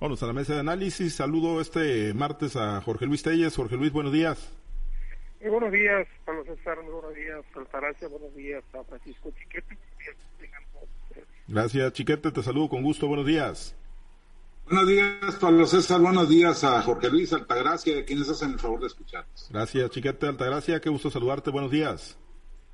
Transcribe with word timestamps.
Vamos 0.00 0.22
a 0.22 0.26
la 0.26 0.32
mesa 0.32 0.54
de 0.54 0.60
análisis. 0.60 1.14
Saludo 1.14 1.60
este 1.60 2.14
martes 2.14 2.56
a 2.56 2.80
Jorge 2.80 3.04
Luis 3.04 3.22
Telles. 3.22 3.54
Jorge 3.54 3.76
Luis, 3.76 3.92
buenos 3.92 4.14
días. 4.14 4.50
buenos 5.42 5.70
días, 5.70 6.08
Pablo 6.24 6.42
César, 6.42 6.78
buenos 6.82 7.14
días, 7.14 7.44
Altagracia, 7.54 8.08
buenos 8.08 8.34
días 8.34 8.64
a 8.72 8.82
Francisco 8.84 9.30
Chiquete. 9.38 9.76
Gracias, 11.46 11.92
Chiquete, 11.92 12.30
te 12.32 12.42
saludo 12.42 12.70
con 12.70 12.82
gusto, 12.82 13.08
buenos 13.08 13.26
días. 13.26 13.76
Buenos 14.64 14.88
días, 14.88 15.36
Pablo 15.38 15.66
César. 15.66 16.00
Buenos 16.00 16.30
días 16.30 16.64
a 16.64 16.80
Jorge 16.80 17.10
Luis 17.10 17.34
Altagracia, 17.34 18.02
quienes 18.06 18.30
hacen 18.30 18.52
el 18.52 18.58
favor 18.58 18.80
de 18.80 18.86
escucharnos. 18.86 19.50
Gracias, 19.50 19.90
Chiquete 19.90 20.28
Altagracia. 20.28 20.80
Qué 20.80 20.88
gusto 20.88 21.10
saludarte. 21.10 21.50
Buenos 21.50 21.70
días. 21.70 22.16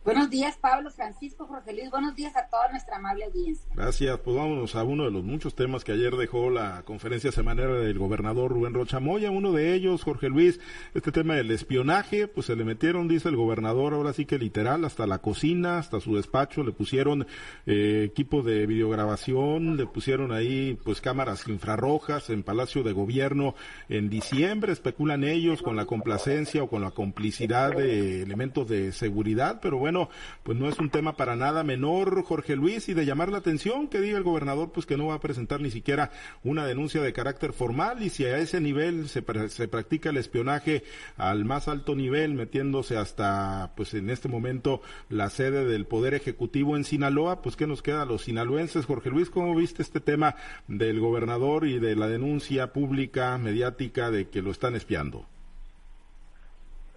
Buenos 0.06 0.30
días, 0.30 0.56
Pablo, 0.56 0.88
Francisco, 0.92 1.46
Jorge 1.46 1.72
Luis. 1.72 1.90
Buenos 1.90 2.14
días 2.14 2.36
a 2.36 2.46
toda 2.46 2.70
nuestra 2.70 2.94
amable 2.94 3.24
audiencia. 3.24 3.66
Gracias. 3.74 4.16
Pues 4.20 4.36
vámonos 4.36 4.76
a 4.76 4.84
uno 4.84 5.02
de 5.02 5.10
los 5.10 5.24
muchos 5.24 5.56
temas 5.56 5.82
que 5.82 5.90
ayer 5.90 6.14
dejó 6.14 6.48
la 6.48 6.84
conferencia 6.84 7.32
semanera 7.32 7.74
del 7.74 7.98
gobernador 7.98 8.52
Rubén 8.52 8.72
Rocha 8.72 9.00
Moya. 9.00 9.32
Uno 9.32 9.50
de 9.50 9.74
ellos, 9.74 10.04
Jorge 10.04 10.28
Luis, 10.28 10.60
este 10.94 11.10
tema 11.10 11.34
del 11.34 11.50
espionaje, 11.50 12.28
pues 12.28 12.46
se 12.46 12.54
le 12.54 12.62
metieron, 12.62 13.08
dice 13.08 13.28
el 13.30 13.34
gobernador, 13.34 13.94
ahora 13.94 14.12
sí 14.12 14.26
que 14.26 14.38
literal, 14.38 14.84
hasta 14.84 15.08
la 15.08 15.18
cocina, 15.18 15.78
hasta 15.78 15.98
su 15.98 16.14
despacho, 16.14 16.62
le 16.62 16.70
pusieron 16.70 17.26
eh, 17.66 18.04
equipo 18.08 18.42
de 18.42 18.64
videograbación, 18.66 19.76
le 19.76 19.86
pusieron 19.86 20.30
ahí 20.30 20.78
pues 20.84 21.00
cámaras 21.00 21.48
infrarrojas 21.48 22.30
en 22.30 22.44
Palacio 22.44 22.84
de 22.84 22.92
Gobierno 22.92 23.56
en 23.88 24.08
diciembre. 24.08 24.72
Especulan 24.72 25.24
ellos 25.24 25.62
con 25.62 25.74
la 25.74 25.84
complacencia 25.84 26.62
o 26.62 26.68
con 26.68 26.82
la 26.82 26.92
complicidad 26.92 27.72
de 27.72 28.22
elementos 28.22 28.68
de 28.68 28.92
seguridad, 28.92 29.58
pero 29.60 29.78
bueno, 29.78 29.95
pues 30.42 30.58
no 30.58 30.68
es 30.68 30.78
un 30.78 30.90
tema 30.90 31.16
para 31.16 31.36
nada 31.36 31.64
menor, 31.64 32.22
Jorge 32.22 32.56
Luis, 32.56 32.88
y 32.88 32.94
de 32.94 33.06
llamar 33.06 33.30
la 33.30 33.38
atención 33.38 33.88
que 33.88 34.00
diga 34.00 34.18
el 34.18 34.24
gobernador, 34.24 34.70
pues 34.72 34.86
que 34.86 34.96
no 34.96 35.08
va 35.08 35.14
a 35.14 35.20
presentar 35.20 35.60
ni 35.60 35.70
siquiera 35.70 36.10
una 36.44 36.66
denuncia 36.66 37.02
de 37.02 37.12
carácter 37.12 37.52
formal, 37.52 38.02
y 38.02 38.10
si 38.10 38.24
a 38.24 38.38
ese 38.38 38.60
nivel 38.60 39.08
se, 39.08 39.22
practica 39.22 40.10
el 40.10 40.16
espionaje 40.16 40.84
al 41.16 41.44
más 41.44 41.68
alto 41.68 41.94
nivel, 41.94 42.34
metiéndose 42.34 42.96
hasta, 42.96 43.72
pues 43.76 43.94
en 43.94 44.10
este 44.10 44.28
momento, 44.28 44.80
la 45.08 45.30
sede 45.30 45.64
del 45.64 45.86
Poder 45.86 46.14
Ejecutivo 46.14 46.76
en 46.76 46.84
Sinaloa, 46.84 47.42
pues 47.42 47.56
¿qué 47.56 47.66
nos 47.66 47.82
queda 47.82 48.02
a 48.02 48.06
los 48.06 48.22
sinaloenses? 48.22 48.86
Jorge 48.86 49.10
Luis, 49.10 49.30
¿cómo 49.30 49.54
viste 49.54 49.82
este 49.82 50.00
tema 50.00 50.36
del 50.68 51.00
gobernador 51.00 51.66
y 51.66 51.78
de 51.78 51.96
la 51.96 52.08
denuncia 52.08 52.72
pública, 52.72 53.36
mediática, 53.38 54.10
de 54.10 54.28
que 54.28 54.42
lo 54.42 54.50
están 54.50 54.76
espiando? 54.76 55.26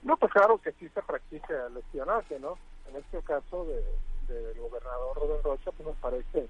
No, 0.03 0.17
pues 0.17 0.31
claro 0.31 0.57
que 0.57 0.71
sí 0.73 0.87
se 0.89 1.01
practica 1.01 1.67
el 1.67 1.77
espionaje, 1.77 2.39
¿no? 2.39 2.57
En 2.89 2.97
este 2.97 3.21
caso 3.21 3.65
de, 3.65 3.83
del 4.33 4.59
gobernador 4.59 5.17
Rubén 5.17 5.43
Rocha, 5.43 5.71
pues 5.71 5.87
nos 5.87 5.97
parece 5.97 6.47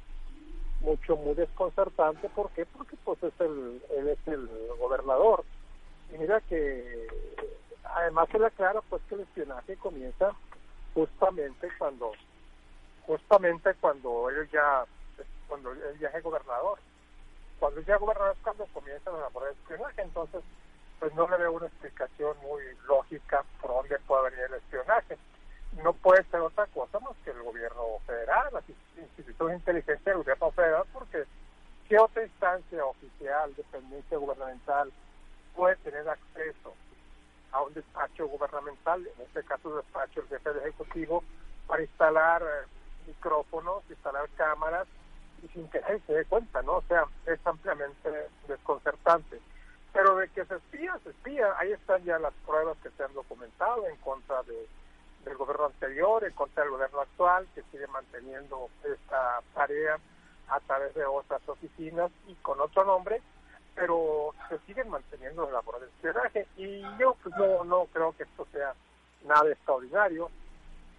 mucho, 0.82 1.16
muy 1.18 1.34
desconcertante. 1.34 2.30
¿Por 2.30 2.50
qué? 2.52 2.66
Porque 2.66 2.96
pues 3.04 3.22
es 3.24 3.34
el, 3.40 3.82
es 3.90 4.28
el 4.28 4.50
gobernador. 4.80 5.44
Y 6.14 6.18
mira 6.18 6.42
que 6.42 7.08
además 7.84 8.30
se 8.32 8.40
le 8.40 8.48
aclara 8.48 8.82
pues 8.90 9.02
que 9.08 9.16
el 9.16 9.22
espionaje 9.22 9.76
comienza 9.78 10.32
justamente 10.94 11.70
cuando 11.78 12.12
justamente 13.06 13.74
cuando 13.76 14.30
él 14.30 14.48
ya 14.52 14.86
cuando 15.48 15.72
él 15.72 16.00
ya 16.00 16.10
es 16.10 16.24
gobernador. 16.24 16.80
Cuando 17.60 17.82
ya 17.82 17.98
gobernador 17.98 18.36
es 18.36 18.44
cuando 18.44 18.66
comienza 18.68 19.12
la 19.12 19.20
labor 19.20 19.44
de 19.46 19.52
espionaje. 19.52 20.02
Entonces, 20.02 20.42
pues 21.00 21.14
no 21.16 21.28
le 21.30 21.38
veo 21.38 21.52
una 21.52 21.68
explicación 21.68 22.38
muy 22.42 22.62
lógica 22.88 23.44
por 23.62 23.72
dónde 23.72 24.00
puede 24.00 24.32
venir 24.32 24.46
el 24.46 24.54
espionaje 24.56 25.18
no 25.84 25.94
puede 25.94 26.24
ser 26.26 26.42
otra 26.42 26.66
cosa 26.68 27.00
más 27.00 27.16
que 27.24 27.32
el 27.32 27.42
gobierno 27.42 28.00
federal, 28.06 28.50
las 28.52 28.64
instituciones 28.98 29.54
de 29.54 29.60
inteligencia 29.60 30.12
del 30.12 30.24
gobierno 30.24 30.52
federal, 30.52 30.84
porque 30.92 31.24
¿qué 31.88 32.00
otra 32.00 32.24
instancia 32.24 32.86
oficial, 32.86 33.56
dependencia 33.56 34.18
gubernamental 34.18 34.92
puede 35.56 35.76
tener 35.78 36.08
acceso 36.08 36.74
a 37.52 37.62
un 37.62 37.74
despacho 37.74 38.28
gubernamental, 38.28 39.06
en 39.06 39.26
este 39.26 39.44
caso 39.44 39.76
despacho 39.76 40.22
del 40.22 40.30
jefe 40.30 40.54
de 40.54 40.60
ejecutivo, 40.60 41.24
para 41.68 41.82
instalar 41.82 42.42
eh, 42.42 42.68
micrófonos, 43.08 43.84
instalar 43.90 44.30
cámaras, 44.36 44.88
y 45.44 45.48
sin 45.50 45.68
que 45.70 45.82
se 46.06 46.14
dé 46.14 46.26
cuenta, 46.26 46.62
¿no? 46.62 46.78
O 46.78 46.84
sea, 46.84 47.06
es 47.26 47.40
ampliamente 47.46 48.10
desconcertante. 48.48 49.40
Pero 49.94 50.18
de 50.18 50.28
que 50.30 50.46
se 50.46 50.56
espía, 50.56 51.00
se 51.04 51.10
espía, 51.10 51.54
ahí 51.58 51.72
están 51.72 52.04
ya 52.04 52.20
las 52.20 52.34
pruebas 52.46 52.78
que 52.84 52.90
se 52.92 53.04
han 53.04 53.14
documentado 53.14 53.88
en 53.88 53.96
contra 53.98 54.44
de 54.44 54.68
del 55.26 55.38
gobierno 55.38 55.66
anterior, 55.66 56.24
en 56.24 56.34
contra 56.34 56.64
del 56.64 56.72
gobierno 56.72 57.02
actual, 57.02 57.48
que 57.54 57.64
sigue 57.72 57.88
manteniendo 57.88 58.70
esta 58.84 59.42
tarea 59.54 59.98
a 60.48 60.60
través 60.62 60.94
de 60.96 61.06
otras 61.06 61.42
oficinas 61.48 62.12
y 62.28 62.36
con 62.36 62.60
otro 62.60 62.84
nombre, 62.84 63.22
pero 63.76 64.34
se 64.50 64.58
siguen 64.60 64.90
manteniendo 64.90 65.46
la 65.46 65.54
labor 65.54 65.80
de 65.80 65.88
espionaje. 65.88 66.48
Y 66.58 66.82
yo 66.98 67.16
pues, 67.22 67.36
no, 67.38 67.64
no 67.64 67.86
creo 67.94 68.16
que 68.16 68.24
esto 68.24 68.48
sea 68.52 68.74
nada 69.26 69.52
extraordinario, 69.52 70.30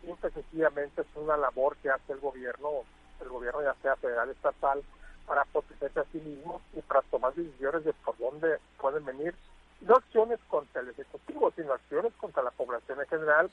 simple 0.02 0.30
sencillamente 0.30 1.02
es 1.02 1.06
una 1.14 1.36
labor 1.36 1.76
que 1.76 1.90
hace 1.90 2.12
el 2.12 2.20
gobierno, 2.20 2.84
el 3.20 3.28
gobierno 3.28 3.62
ya 3.62 3.74
sea 3.82 3.96
federal, 3.96 4.30
estatal, 4.30 4.82
para 5.26 5.44
protegerse 5.44 6.00
a 6.00 6.04
sí 6.12 6.18
mismo 6.18 6.60
y 6.74 6.80
para 6.82 7.02
tomar 7.02 7.34
decisiones 7.34 7.84
de 7.84 7.92
por 7.92 8.16
dónde 8.18 8.58
pueden 8.78 9.04
venir, 9.04 9.34
no 9.80 9.94
acciones 9.94 10.38
contra 10.48 10.82
el 10.82 10.88
Ejecutivo, 10.88 11.52
sino 11.54 11.72
acciones 11.72 12.12
contra 12.14 12.42
la 12.42 12.50
población 12.50 13.00
en 13.00 13.06
general, 13.06 13.50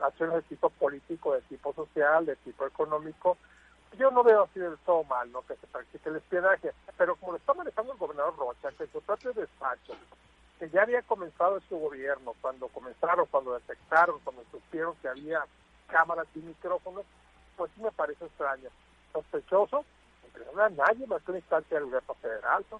acciones 0.00 0.36
de 0.36 0.42
tipo 0.42 0.70
político, 0.70 1.34
de 1.34 1.42
tipo 1.42 1.72
social, 1.72 2.26
de 2.26 2.36
tipo 2.36 2.66
económico, 2.66 3.36
yo 3.98 4.10
no 4.10 4.22
veo 4.22 4.42
así 4.42 4.60
del 4.60 4.76
todo 4.78 5.04
mal 5.04 5.30
¿no? 5.32 5.42
que 5.42 5.56
se 5.56 5.66
practique 5.66 6.08
el 6.08 6.16
espionaje, 6.16 6.72
pero 6.96 7.16
como 7.16 7.32
lo 7.32 7.38
está 7.38 7.54
manejando 7.54 7.92
el 7.92 7.98
gobernador 7.98 8.36
Rocha, 8.36 8.70
que 8.76 8.86
su 8.88 9.00
propio 9.00 9.32
despacho, 9.32 9.94
que 10.58 10.68
ya 10.70 10.82
había 10.82 11.02
comenzado 11.02 11.60
su 11.68 11.78
gobierno, 11.78 12.34
cuando 12.40 12.68
comenzaron, 12.68 13.26
cuando 13.26 13.54
detectaron, 13.54 14.20
cuando 14.24 14.44
supieron 14.50 14.94
que 14.96 15.08
había 15.08 15.44
cámaras 15.88 16.26
y 16.34 16.40
micrófonos, 16.40 17.04
pues 17.56 17.70
sí 17.74 17.82
me 17.82 17.92
parece 17.92 18.24
extraño. 18.24 18.68
Sospechoso, 19.12 19.84
porque 20.22 20.46
no 20.54 20.68
nadie 20.70 21.06
más 21.06 21.22
que 21.22 21.30
una 21.30 21.38
instancia 21.38 21.76
del 21.76 21.86
gobierno 21.86 22.14
federal, 22.14 22.64
¿no? 22.70 22.78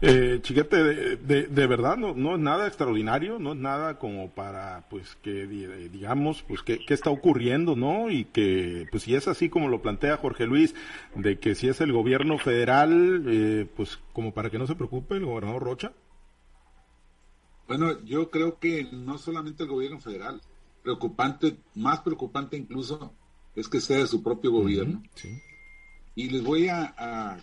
Eh, 0.00 0.38
Chiquete, 0.42 0.76
de, 1.16 1.46
de, 1.46 1.66
verdad 1.66 1.96
no, 1.96 2.14
no 2.14 2.34
es 2.34 2.40
nada 2.40 2.66
extraordinario, 2.66 3.38
no 3.38 3.52
es 3.52 3.58
nada 3.58 3.98
como 3.98 4.30
para, 4.30 4.88
pues, 4.88 5.16
que 5.22 5.42
eh, 5.42 5.88
digamos, 5.88 6.42
pues, 6.42 6.62
qué, 6.62 6.80
está 6.88 7.10
ocurriendo, 7.10 7.74
¿no? 7.74 8.10
Y 8.10 8.24
que, 8.26 8.86
pues, 8.90 9.02
si 9.02 9.14
es 9.14 9.26
así 9.26 9.48
como 9.48 9.68
lo 9.68 9.82
plantea 9.82 10.16
Jorge 10.16 10.46
Luis, 10.46 10.74
de 11.16 11.38
que 11.38 11.54
si 11.54 11.68
es 11.68 11.80
el 11.80 11.92
gobierno 11.92 12.38
federal, 12.38 13.24
eh, 13.26 13.66
pues, 13.76 13.98
como 14.12 14.32
para 14.32 14.50
que 14.50 14.58
no 14.58 14.66
se 14.66 14.76
preocupe 14.76 15.16
el 15.16 15.26
gobernador 15.26 15.62
Rocha. 15.62 15.92
Bueno, 17.66 18.02
yo 18.04 18.30
creo 18.30 18.58
que 18.58 18.88
no 18.92 19.18
solamente 19.18 19.64
el 19.64 19.68
gobierno 19.68 20.00
federal, 20.00 20.40
preocupante, 20.82 21.58
más 21.74 22.00
preocupante 22.00 22.56
incluso, 22.56 23.12
es 23.56 23.68
que 23.68 23.80
sea 23.80 23.98
de 23.98 24.06
su 24.06 24.22
propio 24.22 24.52
gobierno. 24.52 25.02
Y 26.14 26.30
les 26.30 26.42
voy 26.42 26.68
a 26.68 27.38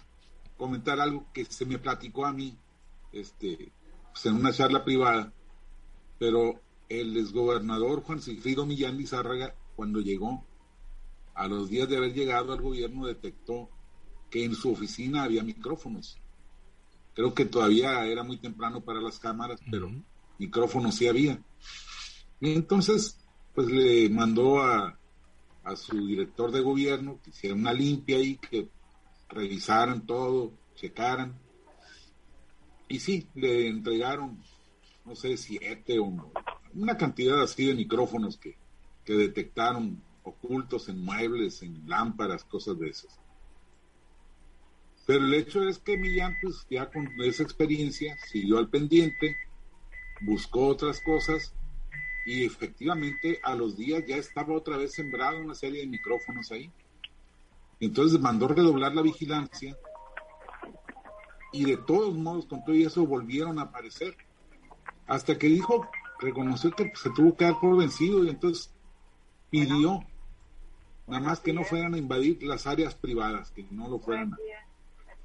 comentar 0.58 1.00
algo 1.00 1.26
que 1.34 1.46
se 1.46 1.66
me 1.66 1.80
platicó 1.80 2.26
a 2.26 2.34
mí 2.34 2.58
este, 3.12 3.72
pues, 4.12 4.26
en 4.26 4.36
una 4.36 4.54
charla 4.54 4.84
privada, 4.84 5.34
pero 6.20 6.62
el 6.90 7.18
exgobernador 7.18 8.04
Juan 8.04 8.22
Sigfrido 8.22 8.66
Millán 8.66 8.98
Lizárraga, 8.98 9.56
cuando 9.76 10.00
llegó, 10.00 10.46
a 11.34 11.48
los 11.48 11.70
días 11.70 11.90
de 11.90 11.98
haber 11.98 12.14
llegado 12.14 12.54
al 12.54 12.62
gobierno, 12.62 13.08
detectó 13.08 13.70
que 14.30 14.46
en 14.46 14.56
su 14.56 14.72
oficina 14.72 15.24
había 15.24 15.44
micrófonos. 15.44 16.18
Creo 17.14 17.34
que 17.34 17.46
todavía 17.46 18.06
era 18.06 18.24
muy 18.24 18.38
temprano 18.38 18.82
para 18.82 19.02
las 19.02 19.20
cámaras, 19.20 19.60
pero 19.70 19.92
micrófonos 20.38 20.96
sí 20.96 21.08
había. 21.08 21.42
Y 22.40 22.54
entonces, 22.54 23.18
pues 23.54 23.68
le 23.68 24.10
mandó 24.10 24.62
a, 24.62 24.98
a 25.64 25.76
su 25.76 26.06
director 26.06 26.52
de 26.52 26.62
gobierno 26.62 27.20
que 27.24 27.32
hiciera 27.32 27.56
una 27.56 27.74
limpia 27.74 28.18
ahí, 28.18 28.38
que 28.38 28.70
revisaran 29.30 30.06
todo, 30.06 30.54
checaran. 30.76 31.38
Y 32.88 33.00
sí, 33.00 33.28
le 33.36 33.68
entregaron, 33.68 34.44
no 35.06 35.16
sé, 35.16 35.38
siete 35.38 36.00
o 36.00 36.32
una 36.74 36.98
cantidad 36.98 37.42
así 37.42 37.66
de 37.66 37.74
micrófonos 37.74 38.38
que, 38.38 38.58
que 39.04 39.14
detectaron 39.14 40.04
ocultos 40.24 40.90
en 40.90 41.04
muebles, 41.04 41.62
en 41.62 41.88
lámparas, 41.88 42.44
cosas 42.44 42.78
de 42.80 42.90
esas. 42.90 43.20
Pero 45.06 45.24
el 45.24 45.34
hecho 45.36 45.68
es 45.68 45.78
que 45.78 45.98
Millán, 45.98 46.36
pues 46.42 46.66
ya 46.70 46.90
con 46.90 47.08
esa 47.22 47.44
experiencia, 47.44 48.18
siguió 48.26 48.58
al 48.58 48.70
pendiente, 48.70 49.36
buscó 50.22 50.68
otras 50.68 51.00
cosas 51.02 51.54
y 52.26 52.44
efectivamente 52.44 53.40
a 53.44 53.54
los 53.54 53.78
días 53.78 54.04
ya 54.08 54.18
estaba 54.18 54.56
otra 54.56 54.78
vez 54.78 54.94
sembrado 54.94 55.40
una 55.40 55.54
serie 55.54 55.82
de 55.82 55.88
micrófonos 55.88 56.52
ahí. 56.52 56.72
Entonces 57.80 58.20
mandó 58.20 58.48
redoblar 58.48 58.94
la 58.94 59.02
vigilancia 59.02 59.78
y 61.52 61.66
de 61.66 61.78
todos 61.78 62.14
modos 62.16 62.46
con 62.46 62.64
todo 62.64 62.76
eso 62.76 63.06
volvieron 63.06 63.60
a 63.60 63.64
aparecer. 63.64 64.16
Hasta 65.08 65.38
que 65.38 65.48
dijo, 65.48 65.88
reconoció 66.20 66.72
que 66.72 66.92
se 66.96 67.10
tuvo 67.12 67.36
que 67.36 67.46
dar 67.46 67.60
por 67.60 67.78
vencido 67.78 68.24
y 68.24 68.30
entonces 68.30 68.74
pidió 69.50 70.06
nada 71.08 71.22
más 71.22 71.40
que 71.40 71.54
no 71.54 71.64
fueran 71.64 71.94
a 71.94 71.98
invadir 71.98 72.42
las 72.44 72.66
áreas 72.66 72.96
privadas, 72.96 73.52
que 73.52 73.66
no 73.72 73.88
lo 73.88 74.00
fueran 74.00 74.36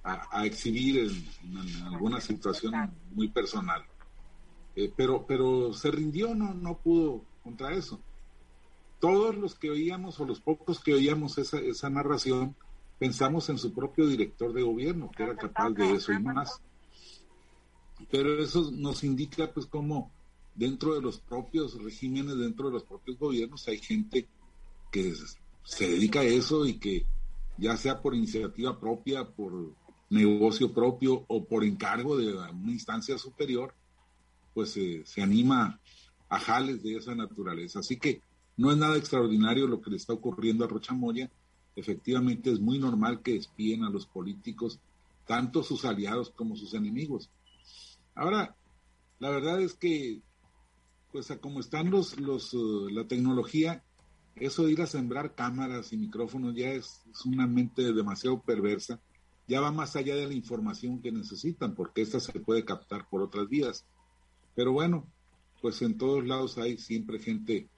a, 0.03 0.47
exhibir 0.47 0.99
en, 0.99 1.87
alguna 1.87 2.21
situación 2.21 2.75
muy 3.13 3.29
personal. 3.29 3.85
Eh, 4.77 4.93
pero, 4.97 5.27
pero 5.27 5.73
se 5.73 5.91
rindió, 5.91 6.35
no, 6.35 6.55
no 6.55 6.79
pudo 6.79 7.25
contra 7.43 7.73
eso. 7.73 8.01
Todos 9.01 9.35
los 9.35 9.55
que 9.55 9.71
oíamos 9.71 10.21
o 10.21 10.27
los 10.27 10.41
pocos 10.41 10.81
que 10.81 10.95
oíamos 10.95 11.39
esa, 11.39 11.59
esa 11.59 11.91
narración, 11.91 12.55
pensamos 12.99 13.49
en 13.49 13.59
su 13.59 13.73
propio 13.73 14.07
director 14.07 14.53
de 14.53 14.63
gobierno, 14.63 15.11
que 15.11 15.23
era 15.23 15.35
capaz 15.35 15.71
de 15.71 15.95
eso 15.95 16.13
y 16.13 16.19
más. 16.19 16.61
Pero 18.11 18.43
eso 18.43 18.71
nos 18.73 19.03
indica 19.05 19.53
pues 19.53 19.67
cómo 19.67 20.13
dentro 20.55 20.95
de 20.95 21.01
los 21.01 21.19
propios 21.19 21.83
regímenes, 21.83 22.37
dentro 22.37 22.67
de 22.67 22.75
los 22.75 22.85
propios 22.85 23.19
gobiernos, 23.19 23.67
hay 23.69 23.79
gente 23.79 24.29
que 24.93 25.15
se 25.65 25.89
dedica 25.89 26.21
a 26.21 26.25
eso 26.25 26.67
y 26.67 26.75
que 26.75 27.07
ya 27.57 27.77
sea 27.77 28.01
por 28.03 28.15
iniciativa 28.15 28.79
propia, 28.79 29.25
por 29.25 29.75
negocio 30.11 30.73
propio 30.73 31.25
o 31.29 31.45
por 31.45 31.65
encargo 31.65 32.17
de 32.19 32.35
una 32.35 32.73
instancia 32.73 33.17
superior, 33.17 33.75
pues 34.53 34.73
se 34.73 35.23
anima 35.23 35.81
a 36.29 36.39
jales 36.39 36.83
de 36.83 36.97
esa 36.97 37.15
naturaleza. 37.15 37.79
Así 37.79 37.97
que 37.97 38.23
no 38.61 38.71
es 38.71 38.79
nada 38.79 38.97
extraordinario 38.97 39.67
lo 39.67 39.81
que 39.81 39.91
le 39.91 39.97
está 39.97 40.13
ocurriendo 40.13 40.65
a 40.65 40.69
Rocha 40.69 40.95
Moya. 40.95 41.31
Efectivamente 41.77 42.51
es 42.51 42.61
muy 42.61 42.79
normal 42.79 43.23
que 43.23 43.37
espíen 43.37 43.85
a 43.85 43.91
los 43.91 44.07
políticos, 44.07 44.81
tanto 45.27 45.63
sus 45.63 45.85
aliados 45.85 46.31
como 46.31 46.57
sus 46.57 46.75
enemigos. 46.75 47.31
Ahora, 48.15 48.57
la 49.19 49.31
verdad 49.31 49.61
es 49.61 49.75
que, 49.75 50.21
pues 51.13 51.31
a 51.31 51.41
como 51.41 51.61
están 51.61 51.91
los, 51.91 52.19
los, 52.21 52.53
uh, 52.55 52.89
la 52.89 53.07
tecnología, 53.07 53.85
eso 54.37 54.65
de 54.65 54.73
ir 54.73 54.83
a 54.83 54.87
sembrar 54.87 55.35
cámaras 55.35 55.93
y 55.93 55.97
micrófonos 55.97 56.55
ya 56.55 56.71
es, 56.71 57.03
es 57.11 57.25
una 57.25 57.47
mente 57.47 57.93
demasiado 57.93 58.41
perversa 58.41 59.01
ya 59.51 59.61
va 59.61 59.73
más 59.73 59.97
allá 59.97 60.15
de 60.15 60.29
la 60.29 60.35
información 60.35 61.03
que 61.03 61.11
necesitan, 61.11 61.75
porque 61.75 62.03
esta 62.03 62.21
se 62.21 62.39
puede 62.39 62.65
captar 62.65 63.09
por 63.09 63.21
otras 63.21 63.49
vías. 63.49 63.85
Pero 64.55 64.71
bueno, 64.71 65.09
pues 65.61 65.83
en 65.83 65.99
todos 65.99 66.25
lados 66.25 66.57
hay 66.57 66.79
siempre 66.79 67.19
gente 67.19 67.69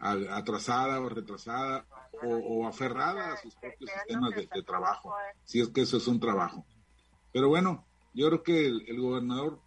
atrasada 0.00 1.00
o 1.00 1.08
retrasada 1.08 1.86
o, 2.22 2.66
aferrada 2.66 3.32
a 3.32 3.36
sus 3.36 3.54
propios 3.54 3.90
sistemas 3.90 4.34
de, 4.34 4.62
trabajo, 4.62 5.14
si 5.44 5.60
es 5.60 5.68
que 5.68 5.82
eso 5.82 5.96
es 5.96 6.06
un 6.06 6.20
trabajo. 6.20 6.64
Pero 7.32 7.48
bueno, 7.48 7.84
yo 8.14 8.28
creo 8.28 8.42
que 8.42 8.66
el, 8.66 9.00
gobernador 9.00 9.60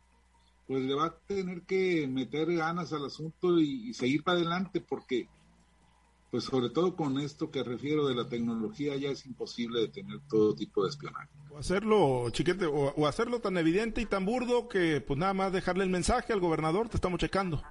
pues 0.67 0.83
le 0.83 0.93
va 0.93 1.05
a 1.05 1.17
tener 1.27 1.63
que 1.63 2.07
meter 2.07 2.53
ganas 2.55 2.93
al 2.93 3.05
asunto 3.05 3.59
y 3.59 3.93
seguir 3.93 4.23
para 4.23 4.37
adelante 4.37 4.81
porque 4.81 5.27
pues 6.33 6.45
sobre 6.45 6.71
todo 6.71 6.95
con 6.95 7.19
esto 7.19 7.51
que 7.51 7.61
refiero 7.61 8.07
de 8.07 8.15
la 8.15 8.27
tecnología 8.27 8.95
ya 8.95 9.11
es 9.11 9.23
imposible 9.27 9.81
detener 9.81 10.19
todo 10.27 10.55
tipo 10.55 10.83
de 10.83 10.89
espionaje. 10.89 11.29
O 11.51 11.59
hacerlo, 11.59 12.27
chiquete, 12.31 12.65
o, 12.65 13.05
hacerlo 13.05 13.39
tan 13.39 13.55
evidente 13.55 14.01
y 14.01 14.07
tan 14.07 14.25
burdo 14.25 14.67
que 14.67 14.99
pues 14.99 15.19
nada 15.19 15.35
más 15.35 15.53
dejarle 15.53 15.83
el 15.83 15.91
mensaje 15.91 16.33
al 16.33 16.39
gobernador, 16.39 16.89
te 16.89 16.97
estamos 16.97 17.19
checando. 17.19 17.61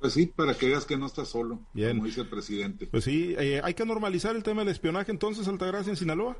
Pues 0.00 0.14
sí, 0.14 0.26
para 0.26 0.54
que 0.54 0.66
veas 0.66 0.86
que 0.86 0.96
no 0.96 1.06
estás 1.06 1.28
solo, 1.28 1.60
como 1.74 2.04
dice 2.04 2.22
el 2.22 2.28
presidente. 2.28 2.86
Pues 2.86 3.04
sí, 3.04 3.34
eh, 3.38 3.60
hay 3.62 3.74
que 3.74 3.84
normalizar 3.84 4.34
el 4.34 4.42
tema 4.42 4.62
del 4.62 4.70
espionaje 4.70 5.12
entonces, 5.12 5.46
Altagracia, 5.46 5.90
en 5.90 5.96
Sinaloa. 5.96 6.38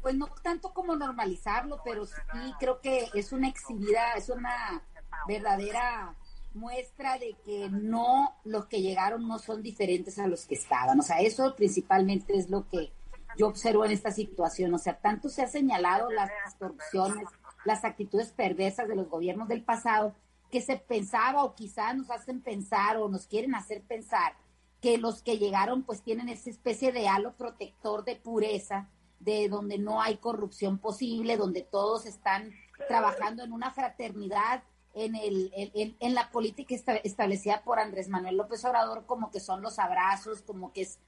Pues 0.00 0.14
no 0.14 0.28
tanto 0.42 0.72
como 0.72 0.96
normalizarlo, 0.96 1.80
pero 1.84 2.06
sí 2.06 2.14
creo 2.58 2.80
que 2.80 3.08
es 3.12 3.32
una 3.32 3.48
exhibida, 3.48 4.14
es 4.16 4.30
una 4.30 4.82
verdadera 5.28 6.14
muestra 6.54 7.18
de 7.18 7.36
que 7.44 7.68
no, 7.70 8.34
los 8.44 8.66
que 8.66 8.80
llegaron 8.80 9.28
no 9.28 9.38
son 9.38 9.62
diferentes 9.62 10.18
a 10.18 10.26
los 10.26 10.46
que 10.46 10.54
estaban. 10.54 10.98
O 10.98 11.02
sea, 11.02 11.20
eso 11.20 11.54
principalmente 11.54 12.36
es 12.38 12.48
lo 12.48 12.66
que 12.68 12.90
yo 13.36 13.48
observo 13.48 13.84
en 13.84 13.90
esta 13.90 14.12
situación. 14.12 14.72
O 14.72 14.78
sea, 14.78 14.96
tanto 14.96 15.28
se 15.28 15.42
ha 15.42 15.48
señalado 15.48 16.10
las 16.10 16.30
corrupciones, 16.58 17.26
las 17.66 17.84
actitudes 17.84 18.32
perversas 18.32 18.88
de 18.88 18.96
los 18.96 19.08
gobiernos 19.08 19.48
del 19.48 19.62
pasado, 19.62 20.14
que 20.54 20.60
se 20.60 20.76
pensaba 20.76 21.42
o 21.42 21.56
quizás 21.56 21.96
nos 21.96 22.08
hacen 22.12 22.40
pensar 22.40 22.96
o 22.98 23.08
nos 23.08 23.26
quieren 23.26 23.56
hacer 23.56 23.82
pensar 23.82 24.36
que 24.80 24.98
los 24.98 25.20
que 25.20 25.36
llegaron 25.36 25.82
pues 25.82 26.00
tienen 26.00 26.28
esa 26.28 26.48
especie 26.48 26.92
de 26.92 27.08
halo 27.08 27.32
protector 27.32 28.04
de 28.04 28.14
pureza, 28.14 28.88
de 29.18 29.48
donde 29.48 29.78
no 29.78 30.00
hay 30.00 30.18
corrupción 30.18 30.78
posible, 30.78 31.36
donde 31.36 31.62
todos 31.62 32.06
están 32.06 32.52
trabajando 32.86 33.42
en 33.42 33.52
una 33.52 33.72
fraternidad 33.72 34.62
en, 34.94 35.16
el, 35.16 35.50
en, 35.56 35.96
en 35.98 36.14
la 36.14 36.30
política 36.30 36.72
establecida 37.02 37.64
por 37.64 37.80
Andrés 37.80 38.08
Manuel 38.08 38.36
López 38.36 38.64
Obrador, 38.64 39.06
como 39.06 39.32
que 39.32 39.40
son 39.40 39.60
los 39.60 39.80
abrazos, 39.80 40.40
como 40.42 40.72
que 40.72 40.82
es 40.82 41.00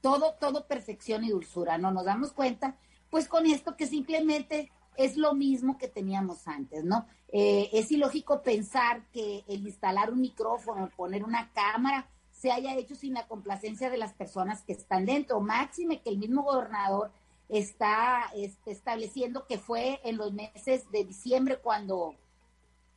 todo, 0.00 0.34
todo 0.34 0.68
perfección 0.68 1.24
y 1.24 1.30
dulzura, 1.30 1.76
¿no? 1.76 1.90
Nos 1.90 2.04
damos 2.04 2.32
cuenta, 2.32 2.76
pues 3.10 3.26
con 3.26 3.46
esto 3.46 3.76
que 3.76 3.88
simplemente 3.88 4.70
es 4.96 5.16
lo 5.16 5.34
mismo 5.34 5.78
que 5.78 5.88
teníamos 5.88 6.46
antes, 6.46 6.84
¿no? 6.84 7.06
Eh, 7.28 7.70
es 7.72 7.90
ilógico 7.90 8.42
pensar 8.42 9.04
que 9.12 9.44
el 9.48 9.66
instalar 9.66 10.10
un 10.10 10.20
micrófono, 10.20 10.90
poner 10.96 11.24
una 11.24 11.50
cámara, 11.52 12.08
se 12.30 12.50
haya 12.50 12.76
hecho 12.76 12.94
sin 12.94 13.14
la 13.14 13.26
complacencia 13.26 13.88
de 13.88 13.98
las 13.98 14.12
personas 14.14 14.62
que 14.62 14.72
están 14.72 15.06
dentro. 15.06 15.40
Máxime 15.40 16.02
que 16.02 16.10
el 16.10 16.18
mismo 16.18 16.42
gobernador 16.42 17.10
está 17.48 18.30
este, 18.34 18.72
estableciendo 18.72 19.46
que 19.46 19.58
fue 19.58 20.00
en 20.04 20.16
los 20.16 20.32
meses 20.32 20.90
de 20.90 21.04
diciembre 21.04 21.58
cuando 21.58 22.16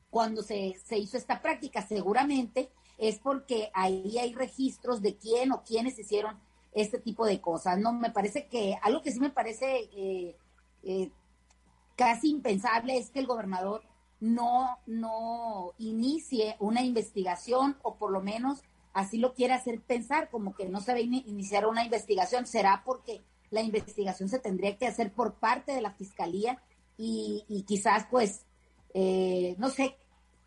cuando 0.09 0.44
se, 0.44 0.80
se 0.86 0.98
hizo 0.98 1.18
esta 1.18 1.41
práctica. 1.41 1.81
Seguramente 1.81 2.69
es 2.98 3.19
porque 3.19 3.69
ahí 3.74 4.18
hay 4.18 4.33
registros 4.33 5.01
de 5.01 5.18
quién 5.18 5.51
o 5.51 5.62
quiénes 5.63 6.00
hicieron 6.00 6.39
este 6.74 7.00
tipo 7.00 7.25
de 7.25 7.41
cosas. 7.41 7.77
No, 7.77 7.91
me 7.91 8.12
parece 8.12 8.48
que 8.48 8.77
algo 8.81 9.01
que 9.01 9.12
sí 9.12 9.19
me 9.19 9.30
parece 9.30 9.89
eh, 9.94 10.38
eh, 10.83 11.09
casi 11.95 12.30
impensable 12.30 12.97
es 12.97 13.09
que 13.09 13.19
el 13.19 13.27
gobernador 13.27 13.83
no, 14.19 14.77
no 14.86 15.74
inicie 15.77 16.56
una 16.59 16.81
investigación 16.81 17.77
o 17.83 17.95
por 17.95 18.12
lo 18.12 18.21
menos 18.21 18.62
así 18.94 19.18
lo 19.18 19.33
quiere 19.33 19.53
hacer 19.53 19.81
pensar, 19.81 20.30
como 20.30 20.56
que 20.56 20.68
no 20.69 20.80
se 20.80 20.94
va 20.94 20.97
a 20.97 21.01
iniciar 21.01 21.65
una 21.65 21.83
investigación. 21.83 22.47
Será 22.47 22.83
porque 22.86 23.24
la 23.50 23.62
investigación 23.62 24.30
se 24.30 24.39
tendría 24.39 24.77
que 24.77 24.88
hacer 24.88 25.12
por 25.12 25.36
parte 25.36 25.74
de 25.74 25.81
la 25.81 25.92
fiscalía 25.92 26.62
y, 26.97 27.44
y 27.50 27.63
quizás 27.63 28.07
pues, 28.09 28.45
eh, 28.94 29.56
no 29.57 29.69
sé, 29.69 29.98